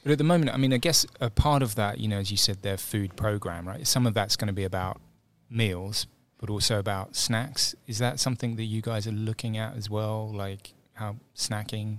But 0.06 0.12
at 0.12 0.18
the 0.18 0.24
moment, 0.24 0.54
I 0.54 0.56
mean, 0.56 0.72
I 0.72 0.76
guess 0.76 1.04
a 1.20 1.30
part 1.30 1.64
of 1.64 1.74
that, 1.74 1.98
you 1.98 2.06
know, 2.06 2.18
as 2.18 2.30
you 2.30 2.36
said, 2.36 2.62
their 2.62 2.76
food 2.76 3.16
program, 3.16 3.66
right? 3.66 3.84
Some 3.84 4.06
of 4.06 4.14
that's 4.14 4.36
going 4.36 4.46
to 4.46 4.52
be 4.52 4.62
about 4.62 5.00
meals, 5.50 6.06
but 6.38 6.48
also 6.48 6.78
about 6.78 7.16
snacks. 7.16 7.74
Is 7.88 7.98
that 7.98 8.20
something 8.20 8.54
that 8.54 8.66
you 8.66 8.82
guys 8.82 9.08
are 9.08 9.10
looking 9.10 9.58
at 9.58 9.76
as 9.76 9.90
well, 9.90 10.30
like 10.32 10.74
how 10.92 11.16
snacking? 11.34 11.98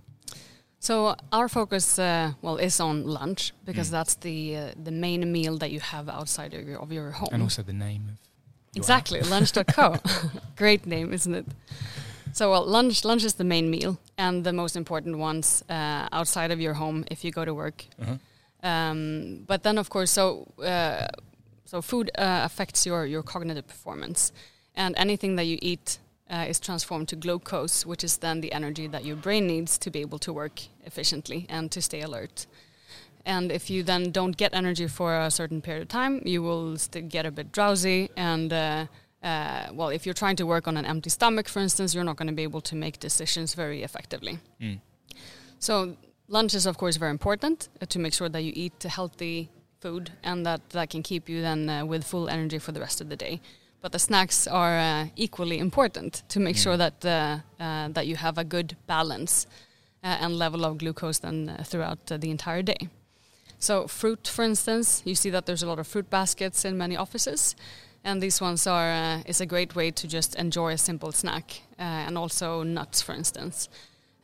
So 0.80 1.18
our 1.34 1.50
focus, 1.50 2.00
uh, 2.00 2.32
well, 2.42 2.56
is 2.56 2.80
on 2.80 3.06
lunch 3.06 3.52
because 3.66 3.90
mm. 3.90 3.92
that's 3.92 4.16
the 4.16 4.56
uh, 4.56 4.72
the 4.82 4.92
main 4.92 5.30
meal 5.30 5.58
that 5.58 5.72
you 5.72 5.82
have 5.82 6.08
outside 6.08 6.54
of 6.54 6.66
your, 6.66 6.80
of 6.80 6.94
your 6.94 7.12
home, 7.12 7.28
and 7.34 7.44
also 7.44 7.62
the 7.62 7.74
name 7.74 8.08
of 8.08 8.20
exactly 8.74 9.20
lunch.co. 9.20 9.98
Great 10.56 10.86
name, 10.86 11.12
isn't 11.12 11.36
it? 11.36 11.46
So 12.34 12.52
well, 12.52 12.66
lunch 12.66 13.06
lunch 13.06 13.24
is 13.24 13.36
the 13.36 13.44
main 13.44 13.70
meal 13.70 13.98
and 14.18 14.44
the 14.44 14.54
most 14.54 14.76
important 14.76 15.18
ones 15.18 15.64
uh, 15.70 16.08
outside 16.12 16.52
of 16.52 16.60
your 16.60 16.74
home 16.74 17.06
if 17.12 17.24
you 17.24 17.32
go 17.32 17.46
to 17.46 17.54
work. 17.54 17.86
Uh-huh. 18.02 18.18
Um, 18.64 19.44
but 19.48 19.64
then 19.64 19.78
of 19.78 19.90
course, 19.90 20.12
so 20.12 20.48
uh, 20.64 21.08
so 21.66 21.82
food 21.82 22.10
uh, 22.18 22.42
affects 22.44 22.86
your 22.86 23.06
your 23.06 23.24
cognitive 23.24 23.68
performance, 23.68 24.32
and 24.76 24.96
anything 24.98 25.36
that 25.38 25.46
you 25.46 25.58
eat 25.62 26.00
uh, 26.30 26.46
is 26.48 26.60
transformed 26.60 27.08
to 27.10 27.16
glucose, 27.16 27.86
which 27.86 28.04
is 28.04 28.18
then 28.18 28.42
the 28.42 28.52
energy 28.52 28.88
that 28.88 29.06
your 29.06 29.16
brain 29.16 29.48
needs 29.48 29.78
to 29.78 29.90
be 29.90 30.00
able 30.02 30.20
to 30.20 30.34
work 30.34 30.62
efficiently 30.86 31.46
and 31.50 31.72
to 31.72 31.82
stay 31.82 32.02
alert. 32.02 32.48
And 33.26 33.52
if 33.52 33.70
you 33.70 33.84
then 33.84 34.12
don't 34.12 34.38
get 34.38 34.54
energy 34.54 34.88
for 34.88 35.20
a 35.20 35.30
certain 35.30 35.62
period 35.62 35.82
of 35.82 35.90
time, 35.90 36.22
you 36.26 36.42
will 36.42 36.78
get 37.10 37.26
a 37.26 37.32
bit 37.32 37.52
drowsy 37.52 38.10
and 38.16 38.54
uh, 39.28 39.68
well, 39.74 39.90
if 39.90 40.06
you're 40.06 40.20
trying 40.24 40.38
to 40.38 40.46
work 40.46 40.68
on 40.68 40.78
an 40.78 40.86
empty 40.86 41.10
stomach, 41.10 41.48
for 41.50 41.60
instance, 41.60 41.94
you're 41.94 42.10
not 42.12 42.18
going 42.20 42.32
to 42.34 42.38
be 42.42 42.44
able 42.44 42.62
to 42.62 42.76
make 42.76 43.00
decisions 43.00 43.56
very 43.56 43.84
effectively. 43.84 44.40
Mm. 44.62 44.80
So 45.60 45.98
lunch 46.28 46.54
is, 46.54 46.66
of 46.66 46.78
course, 46.78 46.96
very 46.98 47.12
important 47.12 47.70
uh, 47.82 47.86
to 47.88 48.00
make 48.00 48.14
sure 48.14 48.30
that 48.30 48.42
you 48.42 48.54
eat 48.56 48.84
healthy 48.84 49.50
food 49.82 50.12
and 50.24 50.46
that 50.46 50.62
that 50.70 50.90
can 50.90 51.04
keep 51.04 51.30
you 51.30 51.42
then 51.42 51.70
uh, 51.70 51.86
with 51.86 52.04
full 52.04 52.30
energy 52.30 52.60
for 52.60 52.72
the 52.72 52.80
rest 52.80 53.02
of 53.02 53.10
the 53.10 53.16
day. 53.16 53.40
But 53.82 53.92
the 53.92 54.00
snacks 54.00 54.48
are 54.48 54.78
uh, 54.80 55.06
equally 55.16 55.60
important 55.60 56.24
to 56.30 56.40
make 56.40 56.56
mm. 56.56 56.64
sure 56.64 56.78
that 56.78 57.06
uh, 57.06 57.38
uh, 57.60 57.88
that 57.90 58.06
you 58.08 58.16
have 58.16 58.38
a 58.38 58.44
good 58.44 58.76
balance 58.88 59.48
and 60.04 60.40
level 60.40 60.64
of 60.64 60.78
glucose 60.78 61.20
then 61.20 61.58
throughout 61.66 62.06
the 62.06 62.30
entire 62.30 62.64
day. 62.64 62.88
So 63.60 63.88
fruit, 63.88 64.28
for 64.28 64.44
instance, 64.46 65.02
you 65.06 65.16
see 65.16 65.32
that 65.32 65.46
there's 65.46 65.64
a 65.64 65.68
lot 65.68 65.80
of 65.80 65.88
fruit 65.88 66.10
baskets 66.10 66.64
in 66.64 66.78
many 66.78 66.96
offices 66.96 67.56
and 68.04 68.22
these 68.22 68.42
ones 68.42 68.68
are 68.68 68.92
uh, 68.92 69.22
is 69.26 69.42
a 69.42 69.46
great 69.46 69.76
way 69.76 69.92
to 69.92 70.08
just 70.08 70.36
enjoy 70.36 70.74
a 70.74 70.78
simple 70.78 71.12
snack 71.12 71.62
uh, 71.80 72.06
and 72.08 72.18
also 72.18 72.64
nuts 72.64 73.02
for 73.02 73.14
instance 73.14 73.70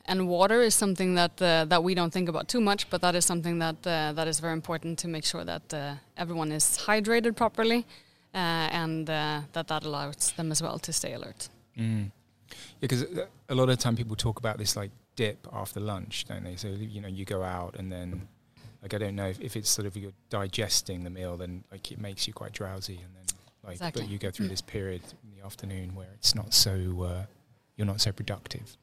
and 0.06 0.28
water 0.28 0.62
is 0.62 0.76
something 0.76 1.16
that 1.16 1.42
uh, 1.42 1.66
that 1.66 1.84
we 1.84 1.94
don't 1.96 2.12
think 2.12 2.30
about 2.30 2.48
too 2.48 2.62
much 2.62 2.90
but 2.90 3.02
that 3.02 3.16
is 3.16 3.26
something 3.26 3.60
that 3.60 3.76
uh, 3.88 4.14
that 4.14 4.28
is 4.28 4.40
very 4.40 4.54
important 4.54 5.00
to 5.00 5.08
make 5.08 5.26
sure 5.26 5.44
that 5.44 5.74
uh, 5.74 5.96
everyone 6.18 6.52
is 6.52 6.78
hydrated 6.86 7.36
properly 7.36 7.86
uh, 8.34 8.68
and 8.72 9.08
that 9.08 9.68
that 9.68 9.84
allows 9.84 10.32
them 10.38 10.52
as 10.52 10.62
well 10.62 10.80
to 10.80 10.92
stay 10.92 11.14
alert 11.14 11.50
mm. 11.78 12.06
yeah 12.06 12.88
because 12.88 13.06
a 13.50 13.56
lot 13.56 13.70
of 13.70 13.78
time 13.78 13.96
people 13.96 14.16
talk 14.16 14.40
about 14.40 14.58
this 14.58 14.76
like 14.76 14.92
dip 15.16 15.48
after 15.52 15.80
lunch, 15.80 16.26
don't 16.26 16.44
they? 16.44 16.56
So 16.56 16.68
you 16.68 17.02
know, 17.02 17.08
you 17.08 17.26
go 17.26 17.44
out 17.44 17.76
and 17.78 17.92
then, 17.92 18.28
like, 18.82 18.94
I 18.94 18.98
don't 18.98 19.16
know 19.16 19.28
if, 19.28 19.40
if 19.40 19.56
it's 19.56 19.70
sort 19.70 19.86
of 19.86 19.96
you're 19.96 20.12
digesting 20.30 21.04
the 21.04 21.10
meal, 21.10 21.38
then 21.38 21.64
like 21.72 21.92
it 21.92 22.00
makes 22.00 22.28
you 22.28 22.34
quite 22.34 22.54
drowsy, 22.54 22.96
and 22.96 23.16
then 23.16 23.26
like, 23.64 23.74
Exactly. 23.74 24.02
but 24.04 24.12
you 24.12 24.18
go 24.18 24.30
through 24.32 24.48
Mm. 24.48 24.50
this 24.50 24.62
period 24.62 25.02
in 25.24 25.40
the 25.40 25.46
afternoon 25.46 25.96
where 25.96 26.10
it's 26.16 26.36
not 26.36 26.54
so, 26.54 27.04
uh, 27.04 27.26
you're 27.78 27.88
not 27.88 28.02
so 28.02 28.12
productive. 28.12 28.78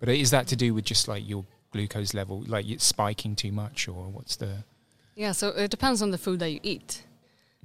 But 0.00 0.08
is 0.10 0.30
that 0.30 0.46
to 0.48 0.56
do 0.56 0.74
with 0.74 0.84
just 0.84 1.08
like 1.08 1.26
your 1.28 1.44
glucose 1.72 2.14
level, 2.14 2.42
like 2.46 2.66
it's 2.68 2.84
spiking 2.84 3.34
too 3.36 3.52
much, 3.52 3.88
or 3.88 4.08
what's 4.08 4.36
the? 4.36 4.64
Yeah, 5.14 5.32
so 5.32 5.48
it 5.48 5.70
depends 5.70 6.02
on 6.02 6.10
the 6.10 6.18
food 6.18 6.38
that 6.40 6.50
you 6.50 6.60
eat. 6.62 7.02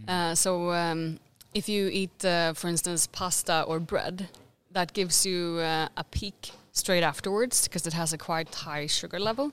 Uh, 0.08 0.34
so 0.36 0.72
um, 0.72 1.20
if 1.54 1.70
you 1.70 1.88
eat, 1.88 2.26
uh, 2.26 2.54
for 2.54 2.68
instance, 2.68 3.08
pasta 3.08 3.62
or 3.68 3.80
bread, 3.80 4.30
that 4.72 4.94
gives 4.94 5.26
you 5.26 5.60
uh, 5.60 5.88
a 5.96 6.04
peak 6.04 6.52
straight 6.72 7.04
afterwards 7.04 7.68
because 7.68 7.86
it 7.86 7.94
has 7.94 8.12
a 8.14 8.18
quite 8.18 8.54
high 8.56 8.88
sugar 8.88 9.20
level, 9.20 9.52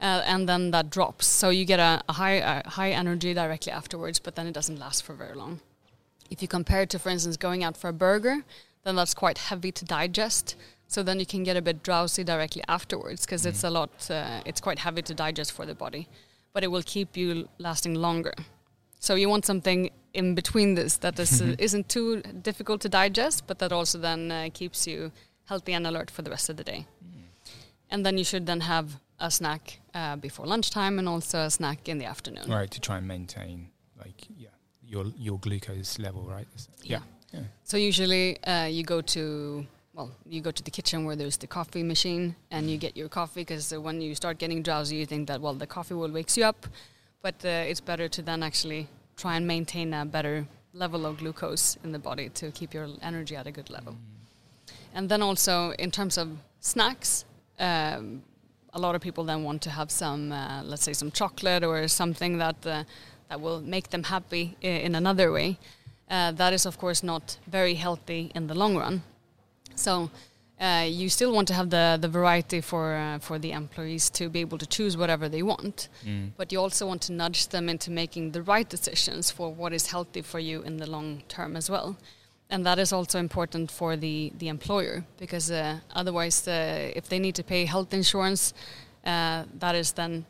uh, 0.00 0.22
and 0.26 0.46
then 0.48 0.70
that 0.72 0.90
drops. 0.90 1.26
So 1.26 1.48
you 1.48 1.64
get 1.64 1.80
a, 1.80 2.02
a 2.08 2.12
high 2.12 2.32
a 2.62 2.68
high 2.68 2.90
energy 2.90 3.32
directly 3.32 3.72
afterwards, 3.72 4.18
but 4.18 4.34
then 4.34 4.46
it 4.46 4.52
doesn't 4.52 4.78
last 4.78 5.02
for 5.04 5.14
very 5.14 5.34
long. 5.34 5.60
If 6.32 6.40
you 6.40 6.48
compare 6.48 6.82
it 6.82 6.90
to, 6.90 6.98
for 6.98 7.10
instance, 7.10 7.36
going 7.36 7.62
out 7.62 7.76
for 7.76 7.88
a 7.88 7.92
burger, 7.92 8.42
then 8.84 8.96
that's 8.96 9.12
quite 9.12 9.36
heavy 9.36 9.70
to 9.72 9.84
digest. 9.84 10.56
So 10.88 11.02
then 11.02 11.20
you 11.20 11.26
can 11.26 11.42
get 11.42 11.58
a 11.58 11.62
bit 11.62 11.82
drowsy 11.82 12.24
directly 12.24 12.62
afterwards 12.68 13.26
because 13.26 13.44
it's 13.44 13.62
a 13.64 13.70
lot. 13.70 14.10
Uh, 14.10 14.40
it's 14.46 14.60
quite 14.60 14.78
heavy 14.78 15.02
to 15.02 15.14
digest 15.14 15.52
for 15.52 15.66
the 15.66 15.74
body, 15.74 16.08
but 16.54 16.64
it 16.64 16.68
will 16.68 16.82
keep 16.82 17.18
you 17.18 17.48
lasting 17.58 17.94
longer. 17.94 18.32
So 18.98 19.14
you 19.14 19.28
want 19.28 19.44
something 19.44 19.90
in 20.14 20.34
between 20.34 20.74
this 20.74 20.96
that 20.98 21.18
is, 21.18 21.42
uh, 21.42 21.54
isn't 21.58 21.90
too 21.90 22.22
difficult 22.22 22.80
to 22.82 22.88
digest, 22.88 23.46
but 23.46 23.58
that 23.58 23.70
also 23.70 23.98
then 23.98 24.30
uh, 24.30 24.48
keeps 24.54 24.86
you 24.86 25.12
healthy 25.44 25.74
and 25.74 25.86
alert 25.86 26.10
for 26.10 26.22
the 26.22 26.30
rest 26.30 26.48
of 26.48 26.56
the 26.56 26.64
day. 26.64 26.86
And 27.90 28.06
then 28.06 28.16
you 28.16 28.24
should 28.24 28.46
then 28.46 28.60
have 28.60 29.00
a 29.20 29.30
snack 29.30 29.80
uh, 29.92 30.16
before 30.16 30.46
lunchtime 30.46 30.98
and 30.98 31.06
also 31.06 31.40
a 31.40 31.50
snack 31.50 31.90
in 31.90 31.98
the 31.98 32.06
afternoon. 32.06 32.50
Right, 32.50 32.70
to 32.70 32.80
try 32.80 32.96
and 32.96 33.06
maintain 33.06 33.68
like 33.98 34.26
yeah 34.36 34.48
your 34.92 35.06
your 35.18 35.38
glucose 35.38 35.98
level, 35.98 36.22
right? 36.36 36.46
That- 36.56 36.68
Yeah. 36.90 37.00
yeah. 37.32 37.44
So 37.64 37.76
usually 37.76 38.36
uh, 38.44 38.66
you 38.76 38.84
go 38.84 39.00
to 39.02 39.66
well, 39.94 40.10
you 40.26 40.40
go 40.40 40.50
to 40.50 40.62
the 40.62 40.70
kitchen 40.70 41.04
where 41.06 41.16
there's 41.16 41.36
the 41.38 41.46
coffee 41.46 41.82
machine 41.82 42.34
and 42.50 42.70
you 42.70 42.78
get 42.78 42.96
your 42.96 43.08
coffee 43.08 43.40
because 43.42 43.76
when 43.76 44.00
you 44.00 44.14
start 44.14 44.38
getting 44.38 44.62
drowsy, 44.62 44.96
you 44.96 45.06
think 45.06 45.28
that 45.28 45.40
well 45.40 45.54
the 45.54 45.66
coffee 45.66 45.94
will 45.94 46.12
wakes 46.12 46.36
you 46.36 46.44
up, 46.48 46.66
but 47.22 47.34
uh, 47.44 47.70
it's 47.70 47.80
better 47.80 48.08
to 48.08 48.22
then 48.22 48.42
actually 48.42 48.86
try 49.16 49.36
and 49.36 49.46
maintain 49.46 49.94
a 49.94 50.04
better 50.04 50.46
level 50.72 51.04
of 51.06 51.18
glucose 51.18 51.76
in 51.84 51.92
the 51.92 51.98
body 51.98 52.28
to 52.30 52.50
keep 52.52 52.74
your 52.74 52.88
energy 53.02 53.36
at 53.36 53.46
a 53.46 53.50
good 53.52 53.70
level. 53.70 53.94
And 54.94 55.08
then 55.08 55.22
also 55.22 55.72
in 55.78 55.90
terms 55.90 56.18
of 56.18 56.28
snacks, 56.60 57.24
um, 57.58 58.22
a 58.74 58.78
lot 58.78 58.94
of 58.94 59.00
people 59.02 59.24
then 59.24 59.42
want 59.44 59.60
to 59.62 59.70
have 59.70 59.90
some, 59.90 60.32
uh, 60.32 60.62
let's 60.64 60.82
say, 60.82 60.94
some 60.94 61.10
chocolate 61.10 61.62
or 61.66 61.88
something 61.88 62.38
that 62.38 62.66
uh, 62.66 62.84
that 63.32 63.40
will 63.40 63.62
make 63.62 63.88
them 63.88 64.02
happy 64.02 64.56
in 64.60 64.94
another 64.94 65.32
way. 65.32 65.56
Uh, 66.10 66.32
that 66.32 66.52
is, 66.52 66.66
of 66.66 66.76
course, 66.76 67.02
not 67.02 67.38
very 67.46 67.74
healthy 67.74 68.30
in 68.34 68.46
the 68.46 68.54
long 68.54 68.76
run. 68.76 69.02
So 69.74 70.10
uh, 70.60 70.84
you 70.86 71.08
still 71.08 71.32
want 71.32 71.48
to 71.48 71.54
have 71.54 71.70
the 71.70 71.96
the 72.00 72.08
variety 72.08 72.60
for 72.60 72.94
uh, 72.94 73.18
for 73.20 73.38
the 73.38 73.52
employees 73.52 74.10
to 74.10 74.28
be 74.28 74.40
able 74.40 74.58
to 74.58 74.66
choose 74.66 74.96
whatever 74.98 75.28
they 75.30 75.42
want, 75.42 75.88
Mm. 76.04 76.30
but 76.36 76.52
you 76.52 76.60
also 76.62 76.86
want 76.86 77.00
to 77.06 77.12
nudge 77.12 77.46
them 77.48 77.68
into 77.68 77.90
making 77.90 78.32
the 78.32 78.42
right 78.42 78.70
decisions 78.70 79.32
for 79.32 79.54
what 79.60 79.72
is 79.72 79.86
healthy 79.90 80.22
for 80.22 80.40
you 80.40 80.62
in 80.66 80.76
the 80.76 80.86
long 80.90 81.22
term 81.28 81.56
as 81.56 81.70
well. 81.70 81.96
And 82.50 82.64
that 82.66 82.78
is 82.78 82.92
also 82.92 83.18
important 83.18 83.70
for 83.70 83.96
the, 83.96 84.30
the 84.38 84.48
employer 84.48 85.04
because 85.18 85.50
uh, 85.54 85.78
otherwise, 86.00 86.46
uh, 86.48 86.98
if 86.98 87.04
they 87.08 87.18
need 87.18 87.34
to 87.34 87.42
pay 87.42 87.64
health 87.66 87.94
insurance, 87.94 88.52
uh, 89.06 89.44
that 89.60 89.74
is 89.74 89.92
then 89.92 90.24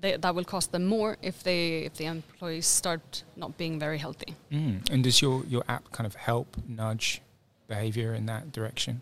they, 0.00 0.16
that 0.16 0.34
will 0.34 0.44
cost 0.44 0.72
them 0.72 0.84
more 0.86 1.16
if 1.22 1.42
they 1.42 1.78
if 1.88 1.94
the 1.94 2.04
employees 2.06 2.66
start 2.66 3.24
not 3.36 3.56
being 3.56 3.78
very 3.80 3.98
healthy. 3.98 4.34
Mm. 4.52 4.88
And 4.90 5.04
does 5.04 5.20
your 5.22 5.44
your 5.46 5.64
app 5.68 5.90
kind 5.92 6.06
of 6.06 6.14
help 6.14 6.56
nudge 6.68 7.20
behavior 7.68 8.14
in 8.14 8.26
that 8.26 8.52
direction? 8.52 9.00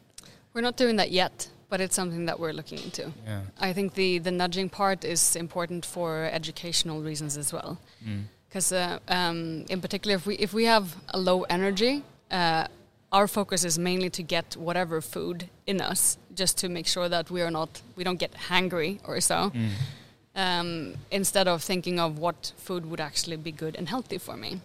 We're 0.54 0.62
not 0.62 0.76
doing 0.76 0.96
that 0.96 1.10
yet, 1.10 1.48
but 1.68 1.80
it's 1.80 1.94
something 1.94 2.26
that 2.26 2.38
we're 2.40 2.52
looking 2.54 2.78
into. 2.78 3.12
Yeah. 3.26 3.42
I 3.60 3.72
think 3.72 3.94
the 3.94 4.18
the 4.18 4.30
nudging 4.30 4.68
part 4.70 5.04
is 5.04 5.36
important 5.36 5.84
for 5.86 6.24
educational 6.32 7.02
reasons 7.02 7.36
as 7.36 7.52
well. 7.52 7.78
Mm. 8.06 8.24
because 8.48 8.72
uh, 8.72 8.98
um, 9.08 9.64
in 9.68 9.80
particular 9.80 10.16
if 10.16 10.26
we 10.26 10.34
if 10.46 10.52
we 10.54 10.64
have 10.66 10.86
a 11.08 11.18
low 11.18 11.42
energy 11.50 12.02
uh, 12.30 12.66
our 13.12 13.28
focus 13.28 13.64
is 13.64 13.78
mainly 13.78 14.10
to 14.10 14.22
get 14.22 14.56
whatever 14.56 15.00
food 15.00 15.48
in 15.66 15.80
us 15.80 16.18
just 16.34 16.56
to 16.58 16.68
make 16.68 16.86
sure 16.86 17.08
that 17.08 17.30
we 17.30 17.40
are 17.42 17.50
not 17.50 17.82
we 17.96 18.04
don't 18.04 18.20
get 18.20 18.32
hangry 18.50 18.98
or 19.08 19.20
so 19.20 19.50
Mm. 19.54 19.70
Um, 20.36 20.94
instead 21.10 21.48
of 21.48 21.62
thinking 21.62 21.98
of 22.00 22.18
what 22.18 22.52
food 22.56 22.84
would 22.86 23.00
actually 23.00 23.36
be 23.36 23.52
good 23.52 23.76
and 23.76 23.88
healthy 23.88 24.18
for 24.18 24.36
me 24.36 24.60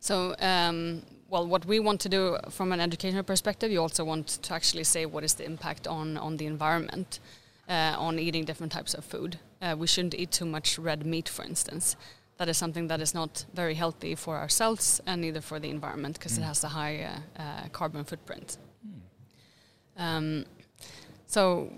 so 0.00 0.34
um, 0.38 1.02
well 1.28 1.46
what 1.46 1.64
we 1.66 1.78
want 1.80 2.00
to 2.00 2.08
do 2.08 2.36
from 2.50 2.72
an 2.72 2.80
educational 2.80 3.22
perspective 3.24 3.70
you 3.72 3.80
also 3.82 4.04
want 4.04 4.26
to 4.42 4.54
actually 4.54 4.84
say 4.84 5.06
what 5.06 5.24
is 5.24 5.34
the 5.34 5.44
impact 5.44 5.86
on 5.86 6.16
on 6.16 6.36
the 6.36 6.46
environment 6.46 7.20
uh, 7.68 7.94
on 7.98 8.18
eating 8.18 8.44
different 8.44 8.72
types 8.72 8.94
of 8.94 9.04
food 9.04 9.38
uh, 9.62 9.74
we 9.78 9.86
shouldn't 9.86 10.14
eat 10.14 10.30
too 10.30 10.46
much 10.46 10.78
red 10.78 11.04
meat 11.04 11.28
for 11.28 11.44
instance 11.44 11.96
that 12.38 12.48
is 12.48 12.56
something 12.56 12.88
that 12.88 13.00
is 13.00 13.12
not 13.14 13.44
very 13.54 13.74
healthy 13.74 14.14
for 14.14 14.36
ourselves 14.38 15.00
and 15.06 15.20
neither 15.20 15.42
for 15.42 15.60
the 15.60 15.68
environment 15.68 16.14
because 16.18 16.38
it 16.38 16.40
Mm. 16.40 16.46
has 16.46 16.64
a 16.64 16.68
high 16.68 17.04
uh, 17.04 17.42
uh, 17.42 17.68
carbon 17.72 18.02
footprint. 18.04 18.56
Mm. 18.86 20.02
Um, 20.02 20.44
so 21.26 21.70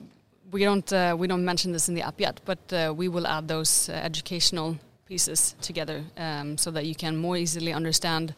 we 0.53 0.65
don't 0.65 0.93
uh, 0.93 1.17
we 1.19 1.27
don't 1.27 1.45
mention 1.45 1.73
this 1.73 1.89
in 1.89 1.95
the 1.95 2.03
app 2.07 2.21
yet, 2.21 2.41
but 2.45 2.59
uh, 2.73 2.93
we 2.97 3.09
will 3.09 3.27
add 3.27 3.49
those 3.49 3.89
uh, 3.89 3.93
educational 3.93 4.77
pieces 5.07 5.55
together 5.61 6.05
um, 6.17 6.57
so 6.59 6.71
that 6.71 6.85
you 6.87 6.95
can 6.95 7.17
more 7.17 7.37
easily 7.37 7.73
understand 7.73 8.35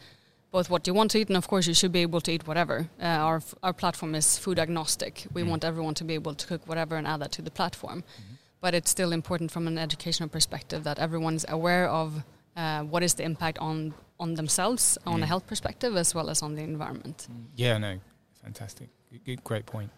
both 0.50 0.70
what 0.70 0.86
you 0.86 0.94
want 0.94 1.10
to 1.10 1.18
eat 1.18 1.28
and 1.28 1.36
of 1.36 1.46
course 1.48 1.66
you 1.68 1.74
should 1.74 1.92
be 1.92 2.02
able 2.02 2.20
to 2.20 2.30
eat 2.32 2.46
whatever. 2.46 2.88
Uh, 3.00 3.06
our 3.06 3.42
our 3.62 3.72
platform 3.72 4.14
is 4.14 4.38
food 4.38 4.58
agnostic. 4.58 5.26
We 5.34 5.42
Mm. 5.42 5.48
want 5.50 5.64
everyone 5.64 5.94
to 5.94 6.04
be 6.04 6.14
able 6.14 6.34
to 6.34 6.46
cook 6.46 6.62
whatever 6.66 6.96
and 6.96 7.06
add 7.06 7.20
that 7.20 7.32
to 7.32 7.42
the 7.42 7.50
platform 7.50 8.02
Mhm. 8.02 8.38
but 8.60 8.74
it's 8.74 8.90
still 8.90 9.12
important 9.12 9.50
from 9.52 9.66
an 9.66 9.78
educational 9.78 10.28
perspective 10.28 10.82
that 10.84 10.98
everyone's 10.98 11.44
aware 11.48 11.88
of 11.88 12.22
uh, 12.56 12.82
what 12.92 13.02
is 13.02 13.14
the 13.14 13.22
impact 13.24 13.58
on 13.58 13.92
on 14.20 14.34
themselves 14.34 14.98
on 15.06 15.22
a 15.22 15.24
Mm. 15.24 15.28
health 15.28 15.46
perspective 15.46 15.96
as 16.00 16.14
well 16.14 16.28
as 16.30 16.42
on 16.42 16.54
the 16.54 16.62
environment. 16.62 17.26
Yeah, 17.56 17.78
no, 17.78 17.98
fantastic. 18.42 18.88
Good, 19.26 19.42
great 19.44 19.66
point. 19.66 19.90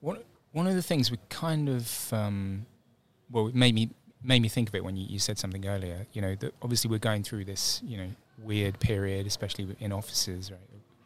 One 0.00 0.18
one 0.52 0.66
of 0.66 0.74
the 0.74 0.82
things 0.82 1.10
we 1.10 1.18
kind 1.28 1.68
of 1.68 2.12
um, 2.12 2.66
well 3.30 3.48
it 3.48 3.54
made 3.54 3.74
me 3.74 3.90
made 4.22 4.40
me 4.42 4.48
think 4.48 4.68
of 4.68 4.74
it 4.74 4.82
when 4.84 4.96
you, 4.96 5.06
you 5.08 5.18
said 5.18 5.38
something 5.38 5.66
earlier. 5.66 6.06
You 6.12 6.22
know, 6.22 6.34
that 6.36 6.54
obviously 6.62 6.90
we're 6.90 6.98
going 6.98 7.22
through 7.22 7.44
this 7.44 7.80
you 7.84 7.96
know 7.98 8.08
weird 8.42 8.78
period, 8.80 9.26
especially 9.26 9.74
in 9.80 9.92
offices, 9.92 10.50
right, 10.50 10.60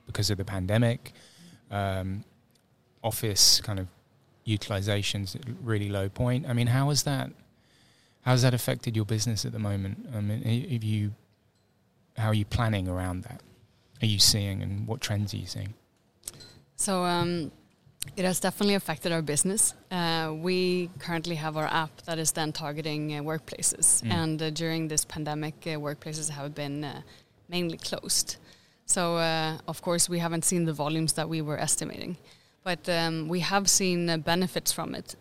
because 0.07 0.31
of 0.31 0.39
the 0.39 0.45
pandemic. 0.45 1.13
Um, 1.71 2.25
office 3.03 3.61
kind 3.63 3.79
of 3.79 3.87
utilizations 4.47 5.35
at 5.37 5.43
really 5.63 5.89
low 5.89 6.09
point. 6.09 6.47
I 6.49 6.53
mean, 6.53 6.67
how 6.67 6.89
has 6.89 7.03
that 7.05 7.31
how 8.23 8.33
has 8.33 8.43
that 8.43 8.53
affected 8.55 8.95
your 8.97 9.05
business 9.05 9.45
at 9.45 9.53
the 9.53 9.59
moment? 9.59 10.07
I 10.15 10.21
mean, 10.21 10.43
i- 10.45 10.73
have 10.73 10.85
you 10.85 11.15
how 12.17 12.29
are 12.29 12.35
you 12.35 12.45
planning 12.45 12.89
around 12.89 13.23
that? 13.25 13.41
Are 14.03 14.07
you 14.07 14.19
seeing 14.19 14.63
and 14.63 14.87
what 14.87 15.01
trends 15.01 15.33
are 15.33 15.37
you 15.39 15.47
seeing? 15.47 15.75
So 16.77 17.05
um, 17.05 17.53
it 18.17 18.25
has 18.25 18.41
definitely 18.41 18.75
affected 18.75 19.13
our 19.13 19.23
business. 19.23 19.75
Uh, 19.91 20.35
we 20.37 20.91
currently 20.99 21.37
have 21.37 21.57
our 21.57 21.67
app 21.67 22.03
that 22.03 22.19
is 22.19 22.33
then 22.33 22.53
targeting 22.53 23.17
uh, 23.17 23.23
workplaces, 23.23 24.03
Mm. 24.03 24.13
and 24.13 24.43
uh, 24.43 24.51
during 24.51 24.89
this 24.89 25.05
pandemic, 25.05 25.55
uh, 25.67 25.71
workplaces 25.79 26.31
have 26.31 26.55
been 26.55 26.85
uh, 26.85 27.03
mainly 27.49 27.79
closed. 27.79 28.37
So 28.87 29.17
uh, 29.17 29.59
of 29.69 29.81
course, 29.83 30.09
we 30.09 30.19
haven't 30.19 30.45
seen 30.45 30.65
the 30.65 30.73
volumes 30.73 31.13
that 31.13 31.29
we 31.29 31.43
were 31.43 31.59
estimating, 31.59 32.17
but 32.65 32.89
um, 32.89 33.29
we 33.29 33.41
have 33.41 33.69
seen 33.69 34.09
uh, 34.11 34.17
benefits 34.17 34.73
from 34.73 34.95
it 34.95 35.17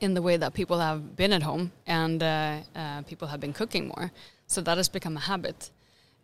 in 0.00 0.14
the 0.14 0.22
way 0.22 0.38
that 0.38 0.54
people 0.54 0.78
have 0.78 1.14
been 1.16 1.32
at 1.32 1.42
home 1.42 1.70
and 1.86 2.22
uh, 2.22 2.56
uh, 2.74 3.02
people 3.02 3.28
have 3.28 3.38
been 3.40 3.52
cooking 3.52 3.88
more. 3.88 4.10
So 4.46 4.62
that 4.62 4.76
has 4.78 4.88
become 4.88 5.16
a 5.16 5.20
habit. 5.20 5.70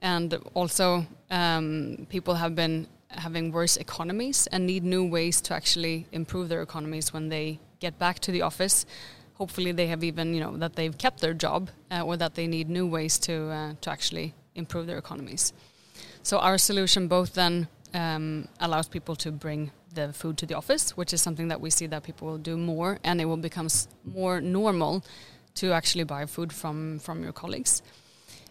And 0.01 0.35
also, 0.55 1.07
um, 1.31 2.07
people 2.09 2.35
have 2.35 2.55
been 2.55 2.87
having 3.11 3.53
worse 3.53 3.77
economies 3.77 4.47
and 4.49 4.67
need 4.67 4.85
new 4.85 5.05
ways 5.05 5.41
to 5.43 5.55
actually 5.55 6.07
improve 6.13 6.49
their 6.49 6.63
economies 6.63 7.13
when 7.13 7.29
they 7.29 7.59
get 7.81 7.99
back 7.99 8.19
to 8.21 8.33
the 8.33 8.43
office. 8.43 8.87
Hopefully, 9.35 9.73
they 9.73 9.87
have 9.87 10.03
even, 10.03 10.35
you 10.35 10.41
know, 10.41 10.57
that 10.57 10.77
they've 10.77 10.97
kept 10.97 11.21
their 11.21 11.35
job 11.35 11.71
uh, 11.91 12.03
or 12.03 12.17
that 12.17 12.35
they 12.35 12.47
need 12.47 12.69
new 12.69 12.87
ways 12.87 13.19
to, 13.19 13.51
uh, 13.51 13.75
to 13.81 13.91
actually 13.91 14.35
improve 14.55 14.87
their 14.87 14.99
economies. 14.99 15.53
So, 16.23 16.39
our 16.39 16.59
solution 16.59 17.07
both 17.09 17.35
then 17.35 17.69
um, 17.95 18.49
allows 18.61 18.89
people 18.89 19.15
to 19.17 19.31
bring 19.31 19.71
the 19.95 20.13
food 20.13 20.37
to 20.39 20.47
the 20.47 20.55
office, 20.55 20.97
which 20.97 21.13
is 21.13 21.23
something 21.23 21.49
that 21.49 21.61
we 21.61 21.71
see 21.71 21.87
that 21.87 22.03
people 22.03 22.29
will 22.29 22.39
do 22.39 22.57
more, 22.57 22.99
and 23.05 23.21
it 23.21 23.27
will 23.27 23.37
become 23.37 23.69
more 24.05 24.41
normal 24.41 25.05
to 25.55 25.73
actually 25.73 26.05
buy 26.05 26.27
food 26.27 26.53
from 26.53 26.99
from 26.99 27.23
your 27.23 27.33
colleagues. 27.33 27.83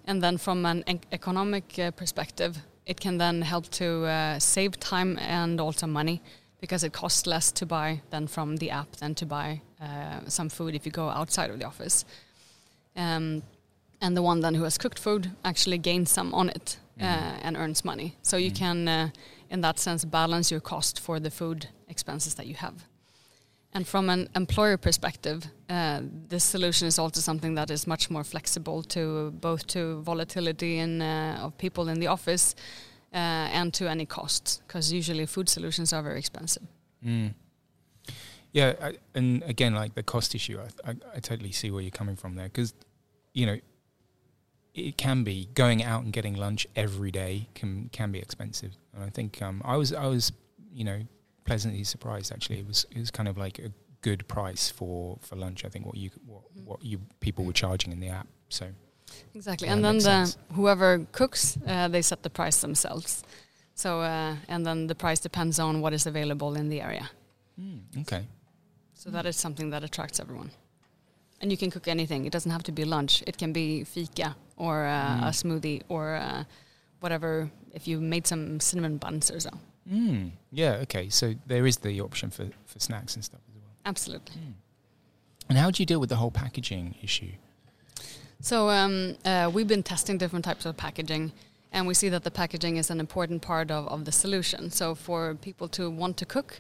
And 0.07 0.21
then 0.21 0.37
from 0.37 0.65
an 0.65 0.83
economic 1.11 1.79
uh, 1.79 1.91
perspective, 1.91 2.57
it 2.85 2.99
can 2.99 3.17
then 3.17 3.41
help 3.41 3.69
to 3.69 4.05
uh, 4.05 4.39
save 4.39 4.79
time 4.79 5.17
and 5.19 5.59
also 5.59 5.87
money 5.87 6.21
because 6.61 6.83
it 6.83 6.93
costs 6.93 7.25
less 7.27 7.51
to 7.51 7.65
buy 7.65 8.01
than 8.09 8.27
from 8.27 8.57
the 8.57 8.69
app 8.71 8.91
than 8.97 9.13
to 9.15 9.25
buy 9.25 9.61
uh, 9.81 10.19
some 10.27 10.49
food 10.49 10.75
if 10.75 10.85
you 10.85 10.91
go 10.91 11.09
outside 11.09 11.49
of 11.49 11.59
the 11.59 11.65
office. 11.65 12.05
Um, 12.95 13.43
and 14.01 14.15
the 14.15 14.21
one 14.21 14.41
then 14.41 14.55
who 14.55 14.63
has 14.63 14.77
cooked 14.77 14.99
food 14.99 15.31
actually 15.43 15.77
gains 15.77 16.11
some 16.11 16.33
on 16.33 16.49
it 16.49 16.77
uh, 17.01 17.03
and 17.43 17.57
earns 17.57 17.83
money. 17.83 18.15
So 18.21 18.37
you 18.37 18.51
Mm. 18.51 18.55
can, 18.55 18.87
uh, 18.87 19.09
in 19.49 19.61
that 19.61 19.79
sense, 19.79 20.05
balance 20.05 20.49
your 20.51 20.61
cost 20.61 20.99
for 20.99 21.19
the 21.19 21.29
food 21.31 21.67
expenses 21.87 22.35
that 22.35 22.45
you 22.47 22.55
have. 22.55 22.73
And 23.75 23.85
from 23.85 24.09
an 24.09 24.29
employer 24.35 24.77
perspective, 24.77 25.47
uh, 25.69 25.99
this 26.29 26.45
solution 26.45 26.87
is 26.87 26.97
also 26.97 27.19
something 27.19 27.55
that 27.55 27.69
is 27.69 27.85
much 27.85 28.09
more 28.09 28.23
flexible 28.23 28.81
to 28.83 29.31
both 29.31 29.67
to 29.67 30.01
volatility 30.01 30.77
in, 30.77 31.01
uh, 31.01 31.39
of 31.41 31.57
people 31.57 31.89
in 31.89 31.99
the 31.99 32.07
office 32.07 32.55
uh, 33.13 33.17
and 33.51 33.73
to 33.73 33.89
any 33.89 34.05
costs, 34.05 34.61
because 34.65 34.93
usually 34.93 35.25
food 35.25 35.49
solutions 35.49 35.91
are 35.91 36.01
very 36.01 36.19
expensive. 36.19 36.63
Mm. 37.05 37.33
Yeah, 38.53 38.75
I, 38.81 38.93
and 39.13 39.43
again, 39.43 39.75
like 39.75 39.93
the 39.93 40.03
cost 40.03 40.33
issue, 40.33 40.57
I, 40.57 40.91
I, 40.91 40.95
I 41.15 41.19
totally 41.19 41.51
see 41.51 41.69
where 41.69 41.81
you're 41.81 41.91
coming 41.91 42.15
from 42.15 42.35
there 42.35 42.47
because, 42.47 42.73
you 43.33 43.45
know, 43.45 43.57
it 44.73 44.95
can 44.95 45.25
be 45.25 45.49
going 45.53 45.83
out 45.83 46.03
and 46.05 46.13
getting 46.13 46.35
lunch 46.35 46.65
every 46.77 47.11
day 47.11 47.49
can 47.55 47.89
can 47.91 48.11
be 48.11 48.19
expensive, 48.19 48.71
and 48.93 49.03
I 49.03 49.09
think 49.09 49.41
um, 49.41 49.61
I 49.65 49.77
was 49.77 49.93
I 49.93 50.07
was 50.07 50.33
you 50.73 50.83
know 50.83 51.01
pleasantly 51.45 51.83
surprised 51.83 52.31
actually. 52.33 52.59
It 52.59 52.67
was 52.67 52.85
it 52.91 52.99
was 52.99 53.11
kind 53.11 53.29
of 53.29 53.37
like 53.37 53.59
a 53.59 53.71
good 54.01 54.27
price 54.27 54.69
for 54.69 55.17
for 55.21 55.35
lunch. 55.35 55.65
I 55.65 55.69
think 55.69 55.85
what 55.85 55.95
you 55.97 56.09
what, 56.25 56.41
Mhm. 56.55 56.65
what 56.65 56.83
you 56.83 56.99
people 57.19 57.43
were 57.45 57.53
charging 57.53 57.91
in 57.93 57.99
the 57.99 58.09
app. 58.09 58.27
So 58.49 58.65
Exactly, 59.33 59.67
and 59.69 59.83
then 59.83 59.97
the, 59.99 60.35
whoever 60.55 61.05
cooks, 61.11 61.57
uh, 61.67 61.87
they 61.87 62.01
set 62.01 62.21
the 62.23 62.29
price 62.29 62.59
themselves. 62.61 63.23
So, 63.75 64.01
uh, 64.01 64.35
and 64.47 64.65
then 64.65 64.87
the 64.87 64.95
price 64.95 65.19
depends 65.21 65.59
on 65.59 65.81
what 65.81 65.93
is 65.93 66.05
available 66.07 66.55
in 66.59 66.69
the 66.69 66.81
area. 66.81 67.09
mm, 67.59 67.79
okay, 68.01 68.25
So 68.93 69.09
that 69.11 69.25
is 69.25 69.35
something 69.37 69.69
that 69.71 69.83
attracts 69.83 70.19
everyone. 70.19 70.49
And 71.41 71.51
you 71.51 71.57
can 71.57 71.69
cook 71.71 71.87
anything. 71.87 72.25
It 72.25 72.33
doesn't 72.33 72.51
have 72.51 72.63
to 72.63 72.71
be 72.71 72.83
lunch. 72.85 73.23
It 73.27 73.37
can 73.37 73.53
be 73.53 73.83
fika 73.83 74.35
or 74.57 74.85
uh, 74.85 75.17
Mm. 75.19 75.27
a 75.27 75.31
smoothie 75.31 75.81
or 75.89 76.15
uh, 76.15 76.43
whatever. 77.01 77.49
If 77.73 77.87
you 77.87 78.01
made 78.01 78.25
some 78.27 78.59
cinnamon 78.59 78.97
buns 78.97 79.29
or 79.31 79.39
so. 79.39 79.49
Mm, 79.91 80.31
yeah, 80.51 80.73
okay. 80.83 81.09
So 81.09 81.35
there 81.47 81.65
is 81.65 81.77
the 81.77 82.01
option 82.01 82.29
for 82.31 82.47
for 82.65 82.79
snacks 82.79 83.15
and 83.15 83.23
stuff 83.23 83.41
as 83.49 83.55
well. 83.55 83.71
Absolutely. 83.85 84.35
Mm. 84.35 84.53
And 85.49 85.57
how 85.57 85.71
do 85.71 85.81
you 85.81 85.85
deal 85.85 85.99
with 85.99 86.09
the 86.09 86.15
whole 86.15 86.31
packaging 86.31 86.95
issue? 87.03 87.31
So 88.41 88.69
um, 88.69 89.15
uh, 89.23 89.49
we've 89.53 89.67
been 89.67 89.83
testing 89.83 90.17
different 90.17 90.45
types 90.45 90.65
of 90.65 90.75
packaging, 90.75 91.31
and 91.71 91.87
we 91.87 91.93
see 91.93 92.09
that 92.09 92.23
the 92.23 92.31
packaging 92.31 92.77
is 92.77 92.89
an 92.89 92.99
important 92.99 93.41
part 93.41 93.71
of, 93.71 93.87
of 93.87 94.05
the 94.05 94.11
solution. 94.11 94.71
So 94.71 94.95
for 94.95 95.35
people 95.35 95.67
to 95.69 95.89
want 95.89 96.17
to 96.17 96.25
cook, 96.25 96.59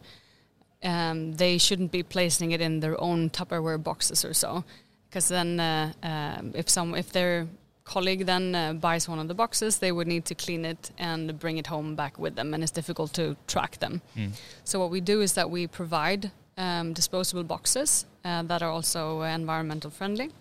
um, 0.83 1.33
they 1.33 1.57
shouldn't 1.57 1.91
be 1.91 2.03
placing 2.03 2.51
it 2.51 2.61
in 2.61 2.79
their 2.79 2.99
own 3.01 3.29
Tupperware 3.29 3.81
boxes 3.81 4.23
or 4.23 4.33
so, 4.33 4.63
because 5.09 5.27
then 5.27 5.59
uh, 5.59 5.93
um, 6.03 6.53
if 6.55 6.69
some 6.69 6.95
if 6.95 7.11
their 7.11 7.47
colleague 7.85 8.25
then 8.25 8.55
uh, 8.55 8.73
buys 8.73 9.07
one 9.07 9.19
of 9.19 9.27
the 9.27 9.33
boxes, 9.33 9.77
they 9.77 9.91
would 9.91 10.07
need 10.07 10.25
to 10.25 10.35
clean 10.35 10.65
it 10.65 10.91
and 10.97 11.39
bring 11.39 11.57
it 11.57 11.67
home 11.67 11.95
back 11.95 12.19
with 12.19 12.35
them, 12.35 12.53
and 12.53 12.63
it's 12.63 12.71
difficult 12.71 13.13
to 13.13 13.35
track 13.47 13.77
them. 13.79 14.01
Mm. 14.17 14.31
So 14.63 14.79
what 14.79 14.91
we 14.91 14.99
do 15.01 15.21
is 15.21 15.33
that 15.33 15.49
we 15.49 15.67
provide 15.67 16.31
um, 16.57 16.93
disposable 16.93 17.43
boxes 17.43 18.05
uh, 18.25 18.43
that 18.43 18.61
are 18.61 18.71
also 18.71 19.21
uh, 19.21 19.25
environmental 19.25 19.91
friendly 19.91 20.31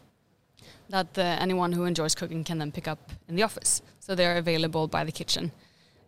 that 0.88 1.18
uh, 1.18 1.22
anyone 1.40 1.72
who 1.72 1.84
enjoys 1.84 2.14
cooking 2.14 2.44
can 2.44 2.58
then 2.58 2.70
pick 2.72 2.86
up 2.88 2.98
in 3.28 3.36
the 3.36 3.42
office. 3.42 3.82
So 4.00 4.14
they're 4.14 4.36
available 4.36 4.86
by 4.86 5.04
the 5.04 5.12
kitchen 5.12 5.50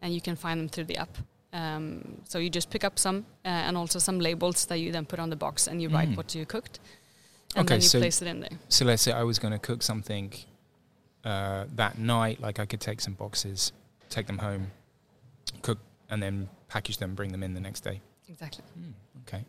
and 0.02 0.12
you 0.14 0.20
can 0.20 0.36
find 0.36 0.60
them 0.60 0.68
through 0.68 0.84
the 0.84 0.98
app. 0.98 1.16
Um, 1.52 2.18
so 2.28 2.38
you 2.38 2.50
just 2.50 2.68
pick 2.70 2.84
up 2.84 2.98
some 2.98 3.24
uh, 3.44 3.48
and 3.48 3.76
also 3.76 3.98
some 3.98 4.20
labels 4.20 4.66
that 4.66 4.78
you 4.78 4.92
then 4.92 5.06
put 5.06 5.18
on 5.18 5.30
the 5.30 5.36
box 5.36 5.66
and 5.66 5.80
you 5.80 5.88
write 5.88 6.10
Mm. 6.10 6.16
what 6.16 6.34
you 6.34 6.44
cooked 6.46 6.78
and 7.56 7.64
Okay, 7.64 7.74
then 7.76 7.80
you 7.82 7.88
so- 7.88 8.00
place 8.00 8.20
it 8.22 8.28
in 8.28 8.40
there. 8.40 8.50
So 8.68 8.84
let's 8.84 9.02
say 9.02 9.12
I 9.12 9.22
was 9.22 9.38
going 9.38 9.52
to 9.52 9.58
cook 9.58 9.82
something 9.82 10.32
uh, 11.26 11.66
that 11.74 11.98
night, 11.98 12.40
like 12.40 12.58
I 12.58 12.64
could 12.64 12.80
take 12.80 13.00
some 13.00 13.14
boxes, 13.14 13.72
take 14.08 14.26
them 14.26 14.38
home, 14.38 14.70
cook, 15.62 15.78
and 16.08 16.22
then 16.22 16.48
package 16.68 16.98
them, 16.98 17.14
bring 17.14 17.32
them 17.32 17.42
in 17.42 17.52
the 17.52 17.60
next 17.60 17.80
day. 17.80 18.00
Exactly. 18.28 18.64
okay, 19.22 19.44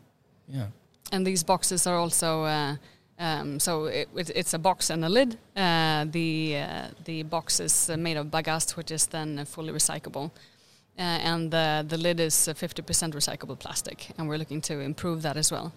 yeah. 0.48 0.66
And 1.12 1.26
these 1.26 1.42
boxes 1.42 1.86
are 1.86 1.96
also 1.96 2.42
uh, 2.42 2.76
um, 3.18 3.58
so 3.58 3.86
it, 3.86 4.08
it, 4.14 4.30
it's 4.34 4.54
a 4.54 4.58
box 4.58 4.90
and 4.90 5.04
a 5.04 5.08
lid. 5.08 5.38
Uh, 5.56 6.04
the 6.10 6.56
uh, 6.56 6.88
the 7.04 7.22
box 7.24 7.58
is 7.60 7.90
made 7.96 8.16
of 8.16 8.26
bagasse, 8.26 8.76
which 8.76 8.90
is 8.90 9.06
then 9.06 9.44
fully 9.44 9.72
recyclable, 9.72 10.30
and 10.98 11.50
the 11.50 11.84
the 11.88 11.96
lid 11.96 12.20
is 12.20 12.48
uh, 12.48 12.54
50% 12.54 13.14
recyclable 13.14 13.58
plastic, 13.58 14.08
and 14.18 14.28
we're 14.28 14.38
looking 14.38 14.60
to 14.62 14.80
improve 14.80 15.22
that 15.22 15.36
as 15.36 15.52
well. 15.52 15.72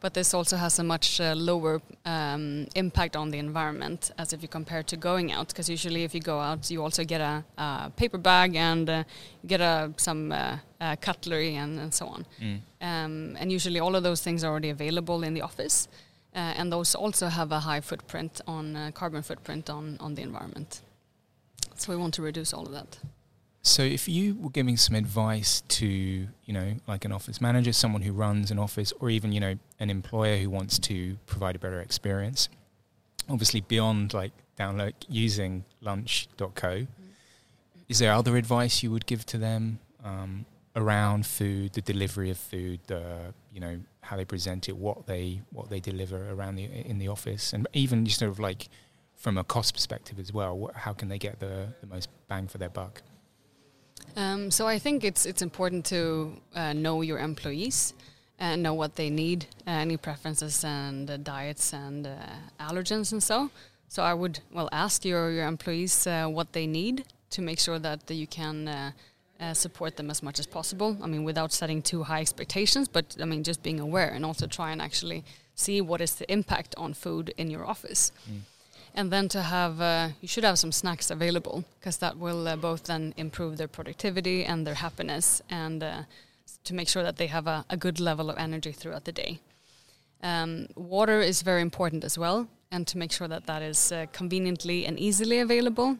But 0.00 0.12
this 0.12 0.34
also 0.34 0.56
has 0.56 0.78
a 0.78 0.84
much 0.84 1.20
uh, 1.20 1.34
lower 1.34 1.80
um, 2.04 2.66
impact 2.74 3.16
on 3.16 3.30
the 3.30 3.38
environment 3.38 4.10
as 4.18 4.32
if 4.32 4.42
you 4.42 4.48
compare 4.48 4.82
to 4.82 4.96
going 4.96 5.32
out, 5.32 5.48
because 5.48 5.70
usually 5.70 6.04
if 6.04 6.14
you 6.14 6.20
go 6.20 6.38
out, 6.38 6.70
you 6.70 6.82
also 6.82 7.04
get 7.04 7.20
a, 7.20 7.42
a 7.56 7.90
paper 7.96 8.18
bag 8.18 8.54
and 8.54 8.88
uh, 8.90 9.04
get 9.46 9.60
a, 9.60 9.92
some 9.96 10.32
uh, 10.32 10.58
uh, 10.80 10.96
cutlery 11.00 11.56
and, 11.56 11.78
and 11.78 11.94
so 11.94 12.06
on. 12.06 12.26
Mm. 12.40 12.60
Um, 12.82 13.36
and 13.40 13.50
usually 13.50 13.80
all 13.80 13.96
of 13.96 14.02
those 14.02 14.20
things 14.22 14.44
are 14.44 14.50
already 14.50 14.70
available 14.70 15.22
in 15.22 15.34
the 15.34 15.42
office. 15.42 15.88
Uh, 16.34 16.52
and 16.58 16.70
those 16.70 16.94
also 16.94 17.28
have 17.28 17.50
a 17.50 17.60
high 17.60 17.80
footprint 17.80 18.42
on 18.46 18.76
uh, 18.76 18.90
carbon 18.92 19.22
footprint 19.22 19.70
on, 19.70 19.96
on 20.00 20.14
the 20.14 20.22
environment. 20.22 20.82
So 21.76 21.92
we 21.92 21.96
want 21.96 22.12
to 22.14 22.22
reduce 22.22 22.52
all 22.52 22.66
of 22.66 22.72
that. 22.72 22.98
So 23.66 23.82
if 23.82 24.08
you 24.08 24.36
were 24.36 24.50
giving 24.50 24.76
some 24.76 24.94
advice 24.94 25.60
to, 25.68 25.86
you 25.86 26.52
know, 26.52 26.74
like 26.86 27.04
an 27.04 27.10
office 27.10 27.40
manager, 27.40 27.72
someone 27.72 28.00
who 28.00 28.12
runs 28.12 28.52
an 28.52 28.60
office, 28.60 28.92
or 29.00 29.10
even, 29.10 29.32
you 29.32 29.40
know, 29.40 29.56
an 29.80 29.90
employer 29.90 30.36
who 30.36 30.48
wants 30.48 30.78
to 30.78 31.16
provide 31.26 31.56
a 31.56 31.58
better 31.58 31.80
experience, 31.80 32.48
obviously 33.28 33.62
beyond 33.62 34.14
like 34.14 34.30
download 34.56 34.92
using 35.08 35.64
lunch.co, 35.80 36.86
is 37.88 37.98
there 37.98 38.12
other 38.12 38.36
advice 38.36 38.84
you 38.84 38.92
would 38.92 39.04
give 39.04 39.26
to 39.26 39.36
them 39.36 39.80
um, 40.04 40.46
around 40.76 41.26
food, 41.26 41.72
the 41.72 41.82
delivery 41.82 42.30
of 42.30 42.38
food, 42.38 42.78
the 42.86 43.34
you 43.52 43.58
know 43.58 43.80
how 44.00 44.16
they 44.16 44.24
present 44.24 44.68
it, 44.68 44.76
what 44.76 45.08
they 45.08 45.42
what 45.50 45.70
they 45.70 45.80
deliver 45.80 46.30
around 46.30 46.54
the 46.54 46.64
in 46.64 46.98
the 46.98 47.08
office, 47.08 47.52
and 47.52 47.66
even 47.72 48.06
just 48.06 48.20
sort 48.20 48.30
of 48.30 48.38
like 48.38 48.68
from 49.16 49.36
a 49.36 49.42
cost 49.42 49.74
perspective 49.74 50.20
as 50.20 50.32
well, 50.32 50.70
how 50.76 50.92
can 50.92 51.08
they 51.08 51.18
get 51.18 51.40
the, 51.40 51.66
the 51.80 51.86
most 51.88 52.08
bang 52.28 52.46
for 52.46 52.58
their 52.58 52.68
buck? 52.68 53.02
Um, 54.16 54.50
so 54.50 54.66
I 54.66 54.78
think 54.78 55.04
it's 55.04 55.26
it's 55.26 55.42
important 55.42 55.84
to 55.86 56.32
uh, 56.54 56.72
know 56.72 57.02
your 57.02 57.18
employees 57.18 57.92
and 58.38 58.62
know 58.62 58.74
what 58.74 58.96
they 58.96 59.10
need, 59.10 59.46
uh, 59.66 59.70
any 59.70 59.96
preferences 59.96 60.64
and 60.64 61.10
uh, 61.10 61.16
diets 61.18 61.72
and 61.72 62.06
uh, 62.06 62.16
allergens 62.58 63.12
and 63.12 63.22
so. 63.22 63.50
So 63.88 64.02
I 64.02 64.14
would 64.14 64.40
well 64.52 64.68
ask 64.72 65.04
your 65.04 65.30
your 65.30 65.46
employees 65.46 66.06
uh, 66.06 66.26
what 66.26 66.52
they 66.52 66.66
need 66.66 67.04
to 67.30 67.42
make 67.42 67.58
sure 67.58 67.78
that 67.78 68.10
you 68.10 68.26
can. 68.26 68.68
Uh, 68.68 68.92
support 69.52 69.96
them 69.96 70.10
as 70.10 70.22
much 70.22 70.38
as 70.38 70.46
possible. 70.46 70.96
I 71.02 71.06
mean, 71.06 71.22
without 71.22 71.52
setting 71.52 71.82
too 71.82 72.04
high 72.04 72.22
expectations, 72.22 72.88
but 72.88 73.16
I 73.20 73.26
mean, 73.26 73.42
just 73.42 73.62
being 73.62 73.80
aware 73.80 74.08
and 74.08 74.24
also 74.24 74.46
try 74.46 74.72
and 74.72 74.80
actually 74.80 75.24
see 75.54 75.82
what 75.82 76.00
is 76.00 76.14
the 76.14 76.24
impact 76.32 76.74
on 76.78 76.94
food 76.94 77.34
in 77.36 77.50
your 77.50 77.66
office. 77.66 78.12
Mm. 78.26 78.40
And 78.98 79.12
then 79.12 79.28
to 79.28 79.42
have, 79.42 79.78
uh, 79.80 80.08
you 80.22 80.28
should 80.28 80.44
have 80.44 80.58
some 80.58 80.72
snacks 80.72 81.10
available 81.10 81.64
because 81.78 81.98
that 81.98 82.16
will 82.16 82.48
uh, 82.48 82.56
both 82.56 82.84
then 82.84 83.12
improve 83.18 83.58
their 83.58 83.68
productivity 83.68 84.42
and 84.42 84.66
their 84.66 84.74
happiness 84.74 85.42
and 85.50 85.82
uh, 85.82 86.02
to 86.64 86.74
make 86.74 86.88
sure 86.88 87.02
that 87.02 87.18
they 87.18 87.26
have 87.26 87.46
a, 87.46 87.66
a 87.68 87.76
good 87.76 88.00
level 88.00 88.30
of 88.30 88.38
energy 88.38 88.72
throughout 88.72 89.04
the 89.04 89.12
day. 89.12 89.38
Um, 90.22 90.68
water 90.74 91.20
is 91.20 91.42
very 91.42 91.60
important 91.60 92.04
as 92.04 92.16
well, 92.16 92.48
and 92.70 92.86
to 92.86 92.96
make 92.96 93.12
sure 93.12 93.28
that 93.28 93.46
that 93.46 93.60
is 93.60 93.92
uh, 93.92 94.06
conveniently 94.12 94.86
and 94.86 94.98
easily 94.98 95.40
available. 95.40 95.98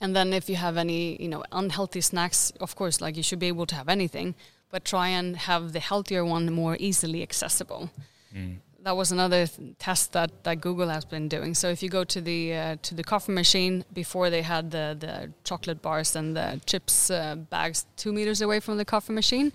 And 0.00 0.16
then 0.16 0.32
if 0.32 0.50
you 0.50 0.56
have 0.56 0.76
any, 0.76 1.22
you 1.22 1.28
know, 1.28 1.44
unhealthy 1.52 2.00
snacks, 2.00 2.52
of 2.60 2.74
course, 2.74 3.00
like 3.00 3.16
you 3.16 3.22
should 3.22 3.38
be 3.38 3.46
able 3.46 3.66
to 3.66 3.76
have 3.76 3.88
anything, 3.88 4.34
but 4.68 4.84
try 4.84 5.08
and 5.08 5.36
have 5.36 5.72
the 5.72 5.80
healthier 5.80 6.24
one 6.24 6.52
more 6.52 6.76
easily 6.80 7.22
accessible 7.22 7.90
Mm. 8.34 8.56
That 8.84 8.96
was 8.96 9.10
another 9.12 9.46
th- 9.46 9.76
test 9.78 10.12
that, 10.12 10.30
that 10.44 10.60
Google 10.60 10.88
has 10.88 11.04
been 11.04 11.28
doing. 11.28 11.54
So 11.54 11.68
if 11.68 11.82
you 11.82 11.88
go 11.88 12.04
to 12.04 12.20
the 12.20 12.40
uh, 12.54 12.76
to 12.82 12.94
the 12.94 13.02
coffee 13.04 13.32
machine 13.32 13.84
before 13.92 14.30
they 14.30 14.42
had 14.42 14.70
the, 14.70 14.96
the 14.98 15.32
chocolate 15.42 15.80
bars 15.82 16.14
and 16.16 16.36
the 16.36 16.60
chips 16.66 17.10
uh, 17.10 17.34
bags 17.50 17.86
two 17.96 18.12
meters 18.12 18.40
away 18.42 18.60
from 18.60 18.76
the 18.76 18.84
coffee 18.84 19.12
machine, 19.14 19.52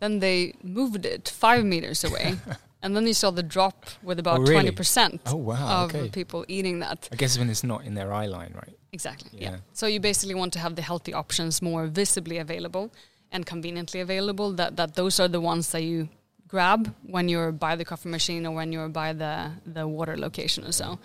then 0.00 0.20
they 0.20 0.54
moved 0.62 1.04
it 1.06 1.28
five 1.28 1.64
meters 1.64 2.04
away, 2.04 2.34
and 2.82 2.96
then 2.96 3.06
you 3.06 3.14
saw 3.14 3.30
the 3.30 3.42
drop 3.42 3.76
with 4.02 4.18
about 4.18 4.38
Oh, 4.38 4.42
really? 4.42 4.54
twenty 4.54 4.70
percent 4.72 5.20
Oh 5.26 5.36
wow! 5.36 5.84
of 5.84 5.94
Okay. 5.94 6.08
people 6.08 6.44
eating 6.48 6.80
that. 6.80 7.08
I 7.12 7.16
guess 7.16 7.38
when 7.38 7.50
it's 7.50 7.64
not 7.64 7.84
in 7.84 7.94
their 7.94 8.12
eye 8.12 8.26
line, 8.26 8.52
right? 8.54 8.76
Exactly. 8.92 9.30
Yeah. 9.32 9.50
Yeah. 9.50 9.56
So 9.72 9.86
you 9.86 10.00
basically 10.00 10.34
want 10.34 10.52
to 10.54 10.58
have 10.58 10.74
the 10.74 10.82
healthy 10.82 11.12
options 11.14 11.60
more 11.62 11.86
visibly 11.86 12.38
available 12.38 12.90
and 13.30 13.44
conveniently 13.46 14.00
available. 14.00 14.52
That 14.56 14.76
that 14.76 14.94
those 14.94 15.20
are 15.22 15.28
the 15.28 15.40
ones 15.40 15.70
that 15.72 15.82
you 15.82 16.08
grab 16.50 16.94
when 17.06 17.28
you're 17.28 17.52
by 17.52 17.76
the 17.76 17.84
coffee 17.84 18.08
machine 18.08 18.46
or 18.46 18.52
when 18.54 18.72
you're 18.72 18.88
by 18.88 19.12
the 19.12 19.50
the 19.66 19.86
water 19.86 20.16
location 20.16 20.64
or 20.64 20.72
so. 20.72 20.98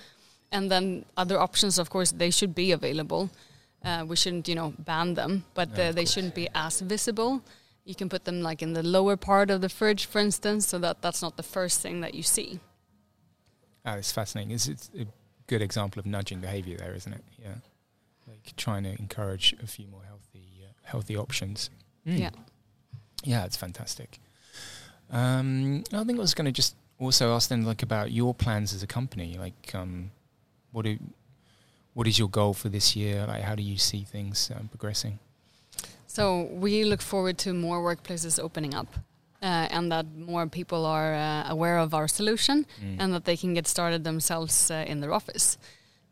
And 0.51 0.69
then 0.71 1.05
other 1.17 1.37
options, 1.39 1.79
of 1.79 1.89
course, 1.89 2.11
they 2.11 2.31
should 2.31 2.53
be 2.55 2.71
available. 2.71 3.29
Uh, 3.83 4.03
we 4.07 4.15
shouldn't, 4.15 4.47
you 4.47 4.55
know, 4.55 4.73
ban 4.79 5.13
them, 5.15 5.43
but 5.53 5.69
No, 5.77 5.83
uh, 5.83 5.89
of 5.89 5.95
they 5.95 6.01
course. 6.03 6.13
shouldn't 6.13 6.35
be 6.35 6.47
as 6.55 6.81
visible. 6.81 7.41
You 7.83 7.93
can 7.95 8.09
put 8.09 8.23
them 8.25 8.41
like 8.41 8.61
in 8.63 8.73
the 8.73 8.81
lower 8.83 9.15
part 9.17 9.49
of 9.51 9.61
the 9.61 9.69
fridge, 9.69 10.05
for 10.05 10.19
instance, 10.19 10.67
so 10.67 10.79
that 10.79 11.01
that's 11.01 11.21
not 11.21 11.35
the 11.37 11.43
first 11.43 11.81
thing 11.81 12.01
that 12.01 12.13
you 12.15 12.23
see. 12.23 12.59
Oh, 13.85 13.93
it's 13.93 14.11
fascinating. 14.11 14.51
It's, 14.55 14.67
it's 14.67 14.89
a 14.99 15.05
good 15.47 15.61
example 15.61 15.99
of 15.99 16.05
nudging 16.05 16.39
behaviour 16.41 16.77
there, 16.77 16.95
isn't 16.95 17.13
it? 17.13 17.23
Yeah, 17.37 17.55
like 18.27 18.53
trying 18.57 18.83
to 18.83 18.89
encourage 18.97 19.53
a 19.61 19.67
few 19.67 19.87
more 19.87 20.03
healthy 20.07 20.63
uh, 20.63 20.71
healthy 20.83 21.15
options. 21.17 21.69
Mm. 22.07 22.19
Yeah, 22.19 22.29
yeah, 23.23 23.45
it's 23.45 23.57
fantastic. 23.57 24.19
Um, 25.11 25.83
I 25.93 26.03
think 26.03 26.19
I 26.19 26.21
was 26.21 26.33
going 26.33 26.45
to 26.45 26.51
just 26.51 26.75
also 26.99 27.33
ask 27.35 27.49
then, 27.49 27.63
like, 27.63 27.83
about 27.83 28.11
your 28.11 28.33
plans 28.33 28.73
as 28.73 28.83
a 28.83 28.87
company. 28.87 29.37
Like, 29.37 29.73
um, 29.73 30.11
what 30.71 30.85
do 30.85 30.97
what 31.93 32.07
is 32.07 32.19
your 32.19 32.29
goal 32.29 32.53
for 32.53 32.69
this 32.69 32.95
year? 32.95 33.25
Like, 33.25 33.43
how 33.43 33.55
do 33.55 33.63
you 33.63 33.77
see 33.77 34.03
things 34.03 34.51
um, 34.53 34.67
progressing? 34.67 35.19
So 36.07 36.49
we 36.51 36.83
look 36.83 37.01
forward 37.01 37.37
to 37.39 37.53
more 37.53 37.81
workplaces 37.81 38.39
opening 38.39 38.73
up. 38.75 38.87
Uh, 39.41 39.67
and 39.69 39.91
that 39.91 40.05
more 40.17 40.47
people 40.47 40.85
are 40.85 41.13
uh, 41.13 41.43
aware 41.49 41.77
of 41.77 41.93
our 41.93 42.07
solution 42.07 42.65
mm. 42.81 42.95
and 42.99 43.13
that 43.13 43.25
they 43.25 43.37
can 43.37 43.53
get 43.53 43.67
started 43.67 44.03
themselves 44.03 44.71
uh, 44.71 44.85
in 44.87 45.01
their 45.01 45.13
office. 45.13 45.57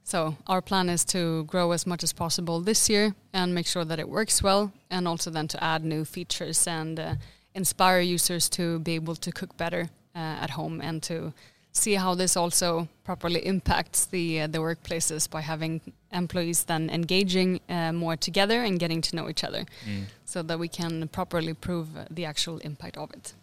So 0.04 0.36
our 0.46 0.62
plan 0.62 0.90
is 0.90 1.06
to 1.06 1.46
grow 1.46 1.72
as 1.72 1.88
much 1.88 2.04
as 2.04 2.14
possible 2.14 2.60
this 2.62 2.90
year 2.90 3.16
and 3.32 3.56
make 3.56 3.66
sure 3.66 3.86
that 3.86 3.98
it 3.98 4.08
works 4.08 4.44
well, 4.44 4.72
and 4.92 5.08
also 5.08 5.32
then 5.32 5.48
to 5.48 5.64
add 5.64 5.84
new 5.84 6.06
features 6.06 6.68
and 6.68 7.00
uh, 7.00 7.16
inspire 7.56 8.02
users 8.02 8.50
to 8.50 8.80
be 8.80 8.96
able 8.96 9.16
to 9.16 9.32
cook 9.32 9.56
better 9.58 9.90
uh, 10.16 10.44
at 10.44 10.52
home 10.52 10.82
and 10.82 11.02
to 11.04 11.34
see 11.72 11.96
how 11.96 12.16
this 12.16 12.38
also 12.38 12.88
properly 13.04 13.46
impacts 13.46 14.06
the 14.06 14.42
uh, 14.42 14.48
the 14.48 14.60
workplaces 14.60 15.30
by 15.30 15.42
having 15.42 15.82
employees 16.12 16.64
then 16.66 16.90
engaging 16.90 17.60
uh, 17.70 17.92
more 17.92 18.16
together 18.16 18.64
and 18.64 18.80
getting 18.80 19.02
to 19.02 19.16
know 19.16 19.30
each 19.30 19.44
other, 19.44 19.66
mm. 19.86 20.04
so 20.26 20.44
that 20.44 20.60
we 20.60 20.68
can 20.68 21.08
properly 21.08 21.54
prove 21.54 21.88
the 22.10 22.26
actual 22.26 22.60
impact 22.60 22.98
of 22.98 23.12
it. 23.12 23.34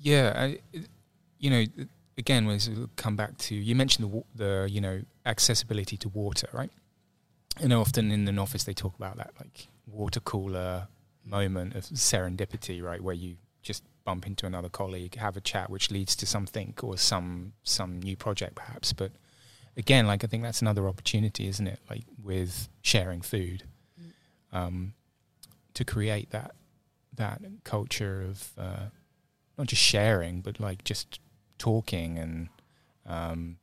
Yeah, 0.00 0.32
I, 0.36 0.58
you 1.38 1.50
know, 1.50 1.64
again, 2.18 2.46
we 2.46 2.58
come 2.96 3.16
back 3.16 3.38
to 3.38 3.54
you 3.54 3.74
mentioned 3.76 4.10
the 4.10 4.22
the 4.34 4.68
you 4.68 4.80
know 4.80 5.02
accessibility 5.24 5.96
to 5.98 6.08
water, 6.08 6.48
right? 6.52 6.70
You 7.60 7.68
know, 7.68 7.80
often 7.80 8.10
in 8.10 8.28
an 8.28 8.38
office 8.38 8.64
they 8.64 8.74
talk 8.74 8.94
about 8.96 9.16
that 9.16 9.30
like 9.38 9.68
water 9.86 10.20
cooler 10.20 10.88
moment 11.28 11.74
of 11.74 11.84
serendipity, 11.84 12.82
right, 12.82 13.02
where 13.02 13.14
you 13.14 13.36
just 13.62 13.82
bump 14.04 14.26
into 14.26 14.46
another 14.46 14.68
colleague, 14.68 15.16
have 15.16 15.36
a 15.36 15.40
chat, 15.40 15.68
which 15.68 15.90
leads 15.90 16.16
to 16.16 16.26
something 16.26 16.74
or 16.82 16.96
some 16.96 17.52
some 17.62 18.00
new 18.00 18.16
project 18.16 18.54
perhaps. 18.54 18.92
But 18.92 19.12
again, 19.76 20.06
like 20.06 20.24
I 20.24 20.26
think 20.26 20.42
that's 20.42 20.62
another 20.62 20.88
opportunity, 20.88 21.46
isn't 21.48 21.66
it? 21.66 21.80
Like 21.90 22.04
with 22.22 22.68
sharing 22.82 23.20
food, 23.20 23.64
um, 24.52 24.94
to 25.74 25.84
create 25.84 26.30
that 26.30 26.52
that 27.16 27.40
culture 27.64 28.22
of 28.22 28.48
uh, 28.56 28.86
not 29.56 29.66
just 29.66 29.82
sharing, 29.82 30.40
but 30.40 30.58
like 30.60 30.84
just 30.84 31.20
talking 31.58 32.18
and 32.18 32.48
um, 33.06 33.56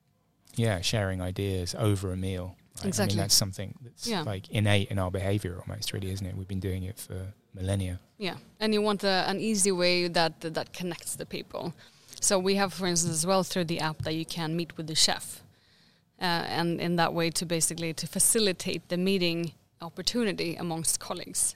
yeah, 0.56 0.82
sharing 0.82 1.22
ideas 1.22 1.76
over 1.78 2.12
a 2.12 2.18
meal. 2.18 2.56
Right? 2.78 2.88
Exactly. 2.88 3.14
I 3.14 3.16
mean, 3.16 3.24
that's 3.24 3.36
something 3.36 3.74
that's 3.82 4.08
yeah. 4.08 4.22
like 4.22 4.50
innate 4.50 4.92
in 4.92 5.00
our 5.00 5.12
behavior 5.12 5.62
almost, 5.68 5.94
really, 5.94 6.12
isn't 6.12 6.26
it? 6.26 6.36
We've 6.36 6.48
been 6.48 6.60
doing 6.60 6.84
it 6.84 7.00
for 7.00 7.34
millennia. 7.54 8.00
Yeah, 8.18 8.36
and 8.60 8.74
you 8.74 8.82
want 8.82 9.04
a, 9.04 9.24
an 9.28 9.40
easy 9.40 9.72
way 9.72 10.08
that 10.08 10.42
that 10.42 10.74
connects 10.74 11.16
the 11.16 11.26
people. 11.26 11.74
So 12.20 12.40
we 12.40 12.56
have, 12.56 12.74
for 12.74 12.88
instance, 12.88 13.14
as 13.14 13.26
well 13.26 13.44
through 13.44 13.66
the 13.66 13.80
app 13.80 14.00
that 14.04 14.14
you 14.14 14.26
can 14.26 14.56
meet 14.56 14.78
with 14.78 14.88
the 14.88 14.96
chef, 14.96 15.42
uh, 16.20 16.24
and 16.24 16.82
in 16.82 16.96
that 16.96 17.14
way 17.14 17.30
to 17.32 17.46
basically 17.46 17.94
to 17.94 18.08
facilitate 18.08 18.90
the 18.90 18.98
meeting 18.98 19.54
opportunity 19.82 20.56
amongst 20.56 21.00
colleagues, 21.00 21.56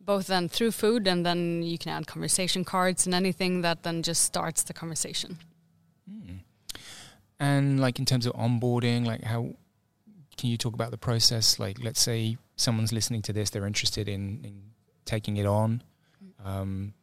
both 0.00 0.26
then 0.26 0.48
through 0.48 0.72
food 0.72 1.06
and 1.06 1.24
then 1.24 1.62
you 1.62 1.78
can 1.78 1.92
add 1.92 2.06
conversation 2.06 2.64
cards 2.64 3.06
and 3.06 3.14
anything 3.14 3.62
that 3.62 3.82
then 3.82 4.02
just 4.02 4.22
starts 4.22 4.62
the 4.62 4.72
conversation. 4.72 5.38
Mm. 6.10 6.40
And 7.38 7.80
like 7.80 7.98
in 7.98 8.04
terms 8.04 8.26
of 8.26 8.32
onboarding, 8.34 9.06
like 9.06 9.22
how 9.22 9.54
can 10.36 10.50
you 10.50 10.56
talk 10.56 10.74
about 10.74 10.90
the 10.90 10.98
process? 10.98 11.58
Like, 11.58 11.78
let's 11.82 12.00
say 12.00 12.36
someone's 12.56 12.92
listening 12.92 13.22
to 13.22 13.32
this, 13.32 13.50
they're 13.50 13.66
interested 13.66 14.08
in, 14.08 14.40
in 14.44 14.62
taking 15.04 15.36
it 15.36 15.46
on. 15.46 15.82
Um, 16.44 16.94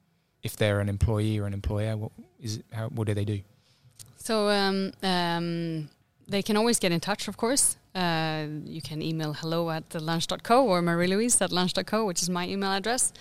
if 0.44 0.58
they're 0.58 0.80
an 0.80 0.90
employee 0.90 1.40
or 1.40 1.46
an 1.46 1.54
employer, 1.54 1.96
what 1.98 2.12
is 2.40 2.58
it, 2.58 2.66
how, 2.72 2.90
what 2.90 3.08
do 3.08 3.14
they 3.14 3.26
do? 3.26 3.40
So 4.18 4.50
um, 4.50 4.94
um, 5.02 5.90
they 6.28 6.42
can 6.42 6.58
always 6.58 6.80
get 6.80 6.92
in 6.92 7.00
touch, 7.00 7.28
of 7.28 7.38
course. 7.38 7.78
Uh, 7.96 8.46
you 8.66 8.82
can 8.82 9.02
email 9.02 9.34
hello 9.34 9.70
at 9.70 9.90
the 9.92 10.00
lunch.co 10.00 10.66
or 10.66 10.82
marie-louise 10.82 11.42
at 11.42 11.52
lunch.co, 11.52 12.06
which 12.06 12.22
is 12.22 12.30
my 12.30 12.48
email 12.48 12.72
address. 12.72 13.14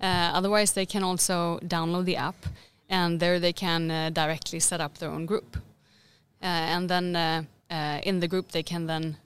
Uh, 0.00 0.30
otherwise, 0.34 0.72
they 0.72 0.86
can 0.86 1.02
also 1.02 1.58
download 1.64 2.04
the 2.04 2.16
app, 2.16 2.46
and 2.88 3.20
there 3.20 3.40
they 3.40 3.52
can 3.52 3.90
uh, 3.90 4.10
directly 4.10 4.60
set 4.60 4.80
up 4.80 4.98
their 4.98 5.10
own 5.10 5.26
group. 5.26 5.56
Uh, 6.40 6.46
and 6.46 6.88
then 6.88 7.16
uh, 7.16 7.42
uh, 7.70 8.00
in 8.04 8.20
the 8.20 8.28
group, 8.28 8.52
they 8.52 8.62
can 8.62 8.86
then 8.86 9.16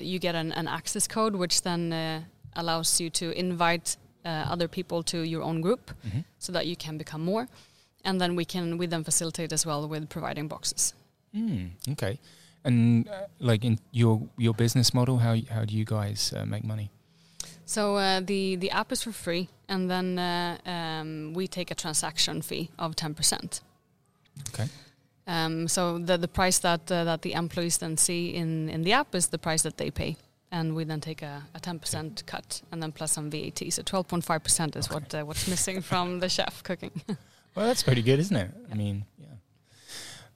you 0.00 0.18
get 0.18 0.34
an, 0.34 0.52
an, 0.52 0.68
access 0.68 1.06
code, 1.08 1.34
which 1.36 1.62
then 1.62 2.24
allows 2.54 3.00
you 3.00 3.10
to 3.10 3.30
invite 3.38 3.96
uh, 4.24 4.44
other 4.50 4.68
people 4.68 5.02
to 5.04 5.18
your 5.18 5.42
own 5.42 5.60
group 5.60 5.92
mm-hmm. 6.06 6.20
so 6.38 6.52
that 6.52 6.66
you 6.66 6.76
can 6.76 6.98
become 6.98 7.24
more. 7.24 7.48
And 8.04 8.20
then 8.20 8.36
we 8.36 8.44
can 8.44 8.78
we 8.78 8.86
then 8.86 9.04
facilitate 9.04 9.52
as 9.52 9.66
well 9.66 9.88
with 9.88 10.08
providing 10.08 10.48
boxes. 10.48 10.94
Mm, 11.34 11.70
okay. 11.92 12.18
And 12.64 13.08
uh, 13.08 13.26
like 13.38 13.64
in 13.64 13.78
your 13.92 14.22
your 14.36 14.54
business 14.54 14.92
model 14.92 15.18
how 15.18 15.36
how 15.50 15.64
do 15.64 15.74
you 15.74 15.84
guys 15.84 16.32
uh, 16.36 16.44
make 16.44 16.64
money? 16.64 16.90
So 17.64 17.96
uh, 17.96 18.20
the 18.20 18.56
the 18.56 18.70
app 18.70 18.92
is 18.92 19.02
for 19.02 19.12
free 19.12 19.48
and 19.68 19.90
then 19.90 20.18
uh, 20.18 20.58
um, 20.64 21.34
we 21.34 21.48
take 21.48 21.70
a 21.70 21.74
transaction 21.74 22.42
fee 22.42 22.70
of 22.78 22.94
10% 22.94 23.60
okay 24.48 24.68
um, 25.26 25.68
so 25.68 25.98
the 25.98 26.16
the 26.16 26.28
price 26.28 26.58
that 26.60 26.90
uh, 26.90 27.04
that 27.04 27.22
the 27.22 27.32
employees 27.32 27.78
then 27.78 27.96
see 27.96 28.34
in 28.34 28.68
in 28.68 28.82
the 28.82 28.92
app 28.92 29.14
is 29.14 29.28
the 29.28 29.38
price 29.38 29.62
that 29.62 29.76
they 29.76 29.90
pay 29.90 30.16
and 30.52 30.74
we 30.74 30.84
then 30.84 31.00
take 31.00 31.22
a, 31.22 31.42
a 31.54 31.60
10% 31.60 32.24
cut 32.26 32.62
and 32.70 32.82
then 32.82 32.92
plus 32.92 33.12
some 33.12 33.30
VAT. 33.30 33.58
So 33.70 33.82
12.5% 33.82 34.76
is 34.76 34.86
okay. 34.86 34.94
what 34.94 35.14
uh, 35.14 35.24
what's 35.24 35.48
missing 35.48 35.80
from 35.90 36.20
the 36.20 36.28
chef 36.28 36.62
cooking. 36.62 36.92
well, 37.54 37.66
that's 37.66 37.82
pretty 37.82 38.02
good, 38.02 38.18
isn't 38.18 38.36
it? 38.36 38.50
Yeah. 38.54 38.72
I 38.72 38.74
mean, 38.74 39.04
yeah. 39.18 39.26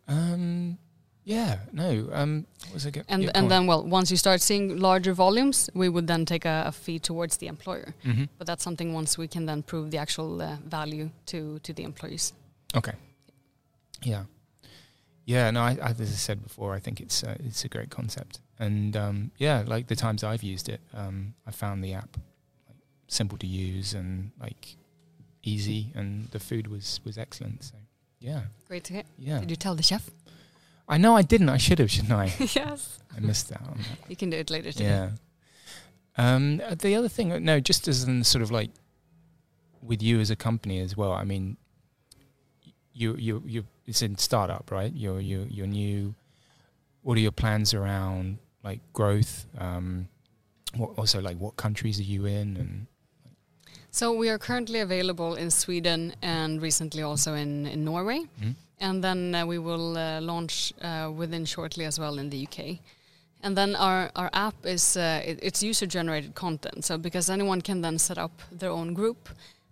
Um, 0.09 0.79
yeah, 1.25 1.59
no. 1.73 2.09
Um, 2.13 2.47
was 2.73 2.87
it 2.87 2.97
and 3.09 3.31
and 3.37 3.51
then, 3.51 3.67
well, 3.67 3.85
once 3.85 4.11
you 4.11 4.17
start 4.17 4.41
seeing 4.41 4.79
larger 4.79 5.15
volumes, 5.15 5.71
we 5.75 5.89
would 5.89 6.07
then 6.07 6.25
take 6.25 6.45
a, 6.45 6.65
a 6.67 6.73
fee 6.73 6.99
towards 6.99 7.37
the 7.37 7.47
employer. 7.47 7.95
Mm-hmm. 8.05 8.25
But 8.39 8.47
that's 8.47 8.65
something 8.65 8.95
once 8.95 9.17
we 9.17 9.29
can 9.29 9.47
then 9.47 9.63
prove 9.63 9.91
the 9.91 9.99
actual 9.99 10.43
uh, 10.43 10.57
value 10.65 11.11
to 11.27 11.59
to 11.61 11.73
the 11.73 11.85
employees. 11.85 12.33
Okay. 12.75 12.95
Yeah. 14.03 14.25
Yeah. 15.25 15.51
No, 15.51 15.63
I, 15.63 15.79
I, 15.83 15.91
as 15.91 16.01
I 16.01 16.05
said 16.05 16.43
before, 16.43 16.75
I 16.75 16.79
think 16.79 17.01
it's 17.01 17.23
uh, 17.23 17.37
it's 17.41 17.65
a 17.65 17.69
great 17.69 17.91
concept. 17.91 18.41
And 18.59 18.97
um, 18.97 19.31
yeah, 19.39 19.65
like 19.67 19.87
the 19.87 19.97
times 19.97 20.23
I've 20.23 20.43
used 20.43 20.69
it, 20.69 20.81
um, 20.95 21.35
I 21.47 21.51
found 21.51 21.83
the 21.83 21.95
app 21.95 22.17
like, 22.69 22.79
simple 23.09 23.39
to 23.39 23.47
use 23.47 23.95
and 23.95 24.33
like 24.41 24.77
easy, 25.43 25.93
and 25.95 26.31
the 26.31 26.41
food 26.41 26.67
was 26.67 27.01
was 27.05 27.17
excellent. 27.17 27.65
So 27.65 27.75
yeah, 28.19 28.43
great 28.69 28.85
to 28.85 28.93
hear. 28.95 29.03
Yeah, 29.19 29.41
did 29.41 29.51
you 29.51 29.57
tell 29.57 29.75
the 29.75 29.83
chef? 29.83 30.11
I 30.89 30.99
know 30.99 31.17
I 31.17 31.23
didn't. 31.23 31.49
I 31.49 31.57
should 31.57 31.79
have, 31.79 31.91
shouldn't 31.91 32.13
I? 32.13 32.25
yes. 32.39 32.99
I 33.17 33.21
missed 33.21 33.53
out 33.53 33.63
on 33.63 33.79
that. 33.79 34.11
You 34.11 34.17
can 34.17 34.29
do 34.29 34.37
it 34.37 34.51
later 34.51 34.73
too. 34.73 34.83
Yeah. 34.83 35.11
Um, 36.17 36.61
uh, 36.67 36.75
the 36.75 36.97
other 36.97 37.09
thing, 37.09 37.33
uh, 37.33 37.39
no, 37.39 37.61
just 37.61 37.87
as 37.87 38.03
in 38.05 38.25
sort 38.25 38.43
of 38.43 38.51
like 38.51 38.71
with 39.81 40.03
you 40.03 40.21
as 40.21 40.31
a 40.31 40.37
company 40.37 40.81
as 40.81 40.97
well. 40.97 41.13
I 41.13 41.25
mean, 41.25 41.57
you 42.93 43.15
you 43.17 43.43
you 43.47 43.65
it's 43.91 44.03
in 44.03 44.17
startup, 44.17 44.71
right? 44.71 44.93
You're 44.95 45.21
you 45.21 45.47
you're 45.51 45.67
new. 45.67 46.15
What 47.03 47.19
are 47.19 47.21
your 47.21 47.33
plans 47.33 47.75
around 47.75 48.39
like 48.63 48.81
growth? 48.93 49.47
Um, 49.59 50.09
what, 50.77 50.91
also, 50.97 51.21
like 51.21 51.39
what 51.39 51.57
countries 51.57 51.99
are 51.99 52.11
you 52.15 52.27
in? 52.27 52.57
And 52.57 52.87
so 53.91 54.13
we 54.13 54.29
are 54.31 54.39
currently 54.39 54.81
available 54.81 55.35
in 55.35 55.51
Sweden 55.51 56.15
and 56.23 56.63
recently 56.63 57.03
also 57.03 57.35
in 57.35 57.67
in 57.67 57.85
Norway, 57.85 58.21
mm-hmm. 58.21 58.53
and 58.79 59.03
then 59.03 59.35
uh, 59.35 59.45
we 59.45 59.59
will 59.59 59.99
uh, 59.99 60.21
launch 60.21 60.73
uh, 60.81 61.11
within 61.15 61.45
shortly 61.45 61.85
as 61.85 61.99
well 61.99 62.19
in 62.19 62.31
the 62.31 62.47
UK. 62.47 62.79
And 63.43 63.57
then 63.57 63.75
our, 63.75 64.11
our 64.17 64.29
app 64.35 64.55
is 64.67 64.97
uh, 64.97 65.23
it, 65.25 65.39
it's 65.43 65.63
user 65.63 65.87
generated 65.87 66.35
content. 66.35 66.85
So 66.85 66.99
because 66.99 67.31
anyone 67.31 67.63
can 67.63 67.81
then 67.81 67.99
set 67.99 68.19
up 68.19 68.43
their 68.53 68.71
own 68.71 68.93
group, 68.93 69.31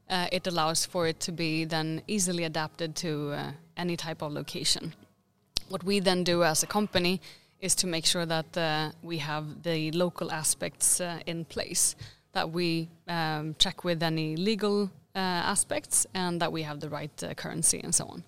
uh, 0.09 0.27
it 0.33 0.47
allows 0.47 0.87
for 0.87 1.07
it 1.07 1.21
to 1.21 1.33
be 1.33 1.67
then 1.67 2.01
easily 2.07 2.45
adapted 2.45 2.97
to 2.97 3.33
uh, 3.33 3.53
any 3.79 3.97
type 3.97 4.23
of 4.23 4.33
location. 4.33 4.93
What 5.69 5.85
we 5.85 6.01
then 6.01 6.25
do 6.25 6.45
as 6.45 6.63
a 6.63 6.67
company 6.67 7.21
is 7.61 7.75
to 7.77 7.87
make 7.87 8.07
sure 8.07 8.27
that 8.27 8.57
uh, 8.57 8.91
we 9.03 9.19
have 9.19 9.63
the 9.63 9.91
local 9.93 10.31
aspects 10.31 11.01
uh, 11.01 11.19
in 11.27 11.45
place, 11.45 11.97
that 12.33 12.51
we 12.51 12.89
um, 13.09 13.55
check 13.59 13.85
with 13.85 14.03
any 14.03 14.37
legal 14.37 14.91
uh, 15.15 15.19
aspects, 15.53 16.07
and 16.15 16.41
that 16.41 16.53
we 16.53 16.63
have 16.63 16.81
the 16.81 16.89
right 16.89 17.23
uh, 17.23 17.35
currency 17.35 17.81
and 17.81 17.95
so 17.95 18.07
on. 18.07 18.23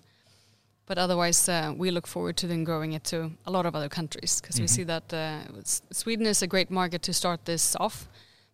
But 0.85 0.97
otherwise, 0.97 1.47
uh, 1.47 1.73
we 1.77 1.89
look 1.91 2.07
forward 2.07 2.35
to 2.37 2.47
then 2.47 2.63
growing 2.65 2.93
it 2.93 3.03
to 3.05 3.31
a 3.45 3.51
lot 3.51 3.65
of 3.65 3.75
other 3.75 3.89
countries 3.89 4.41
because 4.41 4.59
mm 4.59 4.65
-hmm. 4.65 4.75
we 4.77 4.83
mm-hmm. 4.83 5.03
see 5.03 5.09
that 5.09 5.13
uh, 5.13 5.61
Sweden 5.91 6.25
is 6.25 6.43
a 6.43 6.47
great 6.47 6.69
market 6.69 7.01
to 7.01 7.13
start 7.13 7.45
this 7.45 7.75
off 7.75 8.07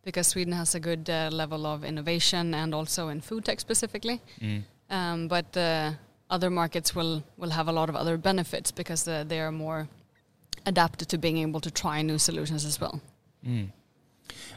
because 0.03 0.29
Sweden 0.29 0.53
has 0.53 0.75
a 0.75 0.79
good 0.79 1.09
uh, 1.09 1.27
level 1.31 1.65
of 1.65 1.83
innovation 1.83 2.53
and 2.53 2.73
also 2.73 3.09
in 3.09 3.21
food 3.21 3.43
tech 3.43 3.59
specifically. 3.59 4.21
Mm. 4.39 4.63
Um, 4.89 5.27
but 5.27 5.57
uh, 5.57 5.91
other 6.29 6.49
markets 6.49 6.95
will 6.95 7.23
will 7.37 7.51
have 7.51 7.67
a 7.67 7.71
lot 7.71 7.89
of 7.89 7.95
other 7.95 8.17
benefits 8.17 8.71
because 8.71 9.07
uh, 9.07 9.23
they 9.27 9.39
are 9.39 9.51
more 9.51 9.87
adapted 10.65 11.07
to 11.09 11.17
being 11.17 11.37
able 11.37 11.59
to 11.61 11.71
try 11.71 12.01
new 12.01 12.17
solutions 12.17 12.65
as 12.65 12.79
well. 12.79 13.01
Mm. 13.45 13.71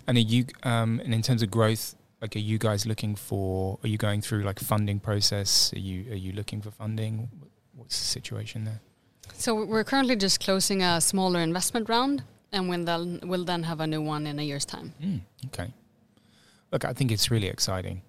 And 0.07 0.19
are 0.19 0.21
you 0.21 0.45
um, 0.63 1.01
and 1.05 1.15
in 1.15 1.23
terms 1.23 1.43
of 1.43 1.51
growth, 1.51 1.95
like 2.21 2.37
are 2.37 2.41
you 2.41 2.59
guys 2.59 2.87
looking 2.87 3.15
for? 3.15 3.79
Are 3.83 3.89
you 3.89 3.99
going 3.99 4.21
through 4.21 4.43
like 4.43 4.59
funding 4.59 5.01
process? 5.01 5.73
Are 5.73 5.79
you 5.79 6.13
are 6.13 6.17
you 6.17 6.33
looking 6.33 6.61
for 6.61 6.71
funding? 6.71 7.29
What's 7.75 7.99
the 7.99 8.07
situation 8.07 8.65
there? 8.65 8.81
So 9.35 9.65
we're 9.65 9.85
currently 9.85 10.17
just 10.17 10.41
closing 10.41 10.83
a 10.83 11.01
smaller 11.01 11.41
investment 11.41 11.89
round, 11.89 12.25
and 12.53 12.69
we'll 12.69 12.85
then 12.85 13.21
we'll 13.23 13.45
then 13.45 13.63
have 13.63 13.81
a 13.81 13.87
new 13.87 14.03
one 14.03 14.27
in 14.27 14.39
a 14.39 14.43
year's 14.43 14.65
time. 14.65 14.93
Mm, 15.03 15.21
okay. 15.47 15.73
Look, 16.73 16.85
I 16.85 16.93
think 16.93 17.11
it's 17.11 17.31
really 17.31 17.49
exciting, 17.49 18.03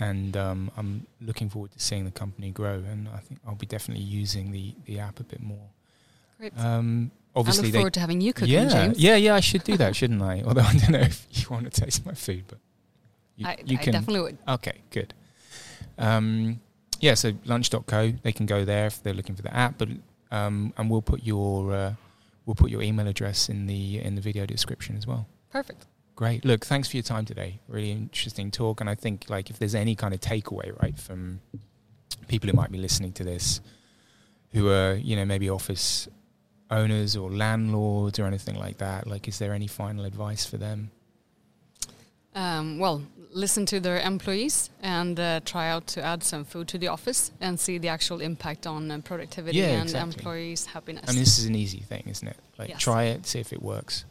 and 0.00 0.36
um, 0.36 0.70
I'm 0.76 1.06
looking 1.20 1.48
forward 1.48 1.72
to 1.72 1.80
seeing 1.80 2.04
the 2.04 2.10
company 2.10 2.50
grow. 2.50 2.82
And 2.90 3.08
I 3.08 3.18
think 3.18 3.40
I'll 3.46 3.54
be 3.54 3.66
definitely 3.66 4.04
using 4.04 4.52
the 4.52 4.74
the 4.86 4.98
app 4.98 5.20
a 5.20 5.24
bit 5.24 5.42
more. 5.42 5.68
Great. 6.38 6.52
Um, 6.58 7.10
I 7.34 7.38
obviously, 7.38 7.64
look 7.64 7.72
they 7.72 7.78
forward 7.78 7.94
to 7.94 8.00
having 8.00 8.20
you 8.20 8.32
cooking, 8.32 8.52
yeah, 8.52 8.68
James. 8.68 8.98
yeah, 8.98 9.16
yeah. 9.16 9.34
I 9.34 9.40
should 9.40 9.64
do 9.64 9.76
that, 9.78 9.96
shouldn't 9.96 10.22
I? 10.22 10.42
Although 10.46 10.62
I 10.62 10.72
don't 10.74 10.90
know 10.90 10.98
if 11.00 11.26
you 11.30 11.46
want 11.50 11.72
to 11.72 11.80
taste 11.80 12.04
my 12.04 12.14
food, 12.14 12.44
but 12.48 12.58
you, 13.36 13.46
I, 13.46 13.56
you 13.64 13.78
I 13.78 13.82
can. 13.82 13.92
definitely 13.92 14.20
would. 14.20 14.38
Okay, 14.46 14.78
good. 14.90 15.14
Um, 15.98 16.60
yeah, 17.00 17.14
so 17.14 17.32
lunch.co, 17.44 18.12
they 18.22 18.32
can 18.32 18.46
go 18.46 18.64
there 18.64 18.86
if 18.86 19.02
they're 19.02 19.14
looking 19.14 19.34
for 19.34 19.42
the 19.42 19.54
app, 19.54 19.78
but 19.78 19.88
um, 20.30 20.72
and 20.76 20.90
we'll 20.90 21.02
put 21.02 21.24
your 21.24 21.72
uh, 21.72 21.94
we'll 22.46 22.54
put 22.54 22.70
your 22.70 22.82
email 22.82 23.06
address 23.06 23.48
in 23.48 23.66
the 23.66 24.00
in 24.00 24.14
the 24.14 24.20
video 24.20 24.46
description 24.46 24.96
as 24.96 25.06
well. 25.06 25.26
Perfect. 25.50 25.86
Great. 26.22 26.44
Look, 26.44 26.64
thanks 26.64 26.88
for 26.88 26.96
your 26.96 27.02
time 27.02 27.24
today. 27.24 27.58
Really 27.66 27.90
interesting 27.90 28.52
talk, 28.52 28.80
and 28.80 28.88
I 28.88 28.94
think 28.94 29.28
like 29.28 29.50
if 29.50 29.58
there's 29.58 29.74
any 29.74 29.96
kind 29.96 30.14
of 30.14 30.20
takeaway, 30.20 30.80
right, 30.80 30.96
from 30.96 31.40
people 32.28 32.48
who 32.48 32.54
might 32.54 32.70
be 32.70 32.78
listening 32.78 33.12
to 33.14 33.24
this, 33.24 33.60
who 34.52 34.70
are 34.70 34.94
you 34.94 35.16
know 35.16 35.24
maybe 35.24 35.50
office 35.50 36.06
owners 36.70 37.16
or 37.16 37.28
landlords 37.28 38.20
or 38.20 38.26
anything 38.26 38.54
like 38.54 38.78
that, 38.78 39.08
like 39.08 39.26
is 39.26 39.40
there 39.40 39.52
any 39.52 39.66
final 39.66 40.04
advice 40.04 40.46
for 40.46 40.58
them? 40.58 40.92
Um, 42.36 42.78
well, 42.78 43.02
listen 43.32 43.66
to 43.66 43.80
their 43.80 43.98
employees 43.98 44.70
and 44.80 45.18
uh, 45.18 45.40
try 45.44 45.70
out 45.70 45.88
to 45.88 46.04
add 46.04 46.22
some 46.22 46.44
food 46.44 46.68
to 46.68 46.78
the 46.78 46.86
office 46.86 47.32
and 47.40 47.58
see 47.58 47.78
the 47.78 47.88
actual 47.88 48.20
impact 48.20 48.64
on 48.68 48.92
uh, 48.92 49.00
productivity 49.00 49.58
Yeah, 49.58 49.70
and 49.72 49.82
exactly. 49.82 50.14
employees' 50.20 50.66
happiness. 50.66 51.04
I 51.08 51.12
mean, 51.14 51.18
this 51.18 51.40
is 51.40 51.46
an 51.46 51.56
easy 51.56 51.80
thing, 51.80 52.04
isn't 52.06 52.28
it? 52.28 52.36
Like 52.58 52.68
Yes. 52.68 52.80
try 52.80 53.04
it, 53.06 53.26
see 53.26 53.40
if 53.40 53.52
it 53.52 53.60
works. 53.60 54.04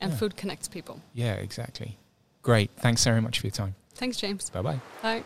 And 0.00 0.12
Yeah. 0.12 0.18
food 0.18 0.36
connects 0.36 0.68
people. 0.68 1.00
Yeah, 1.14 1.34
exactly. 1.34 1.98
Great. 2.42 2.70
Thanks 2.76 3.02
very 3.04 3.20
much 3.20 3.40
for 3.40 3.46
your 3.46 3.52
time. 3.52 3.74
Thanks, 3.94 4.16
James. 4.18 4.50
Bye 4.50 4.62
bye. 4.62 4.80
Bye. 5.02 5.24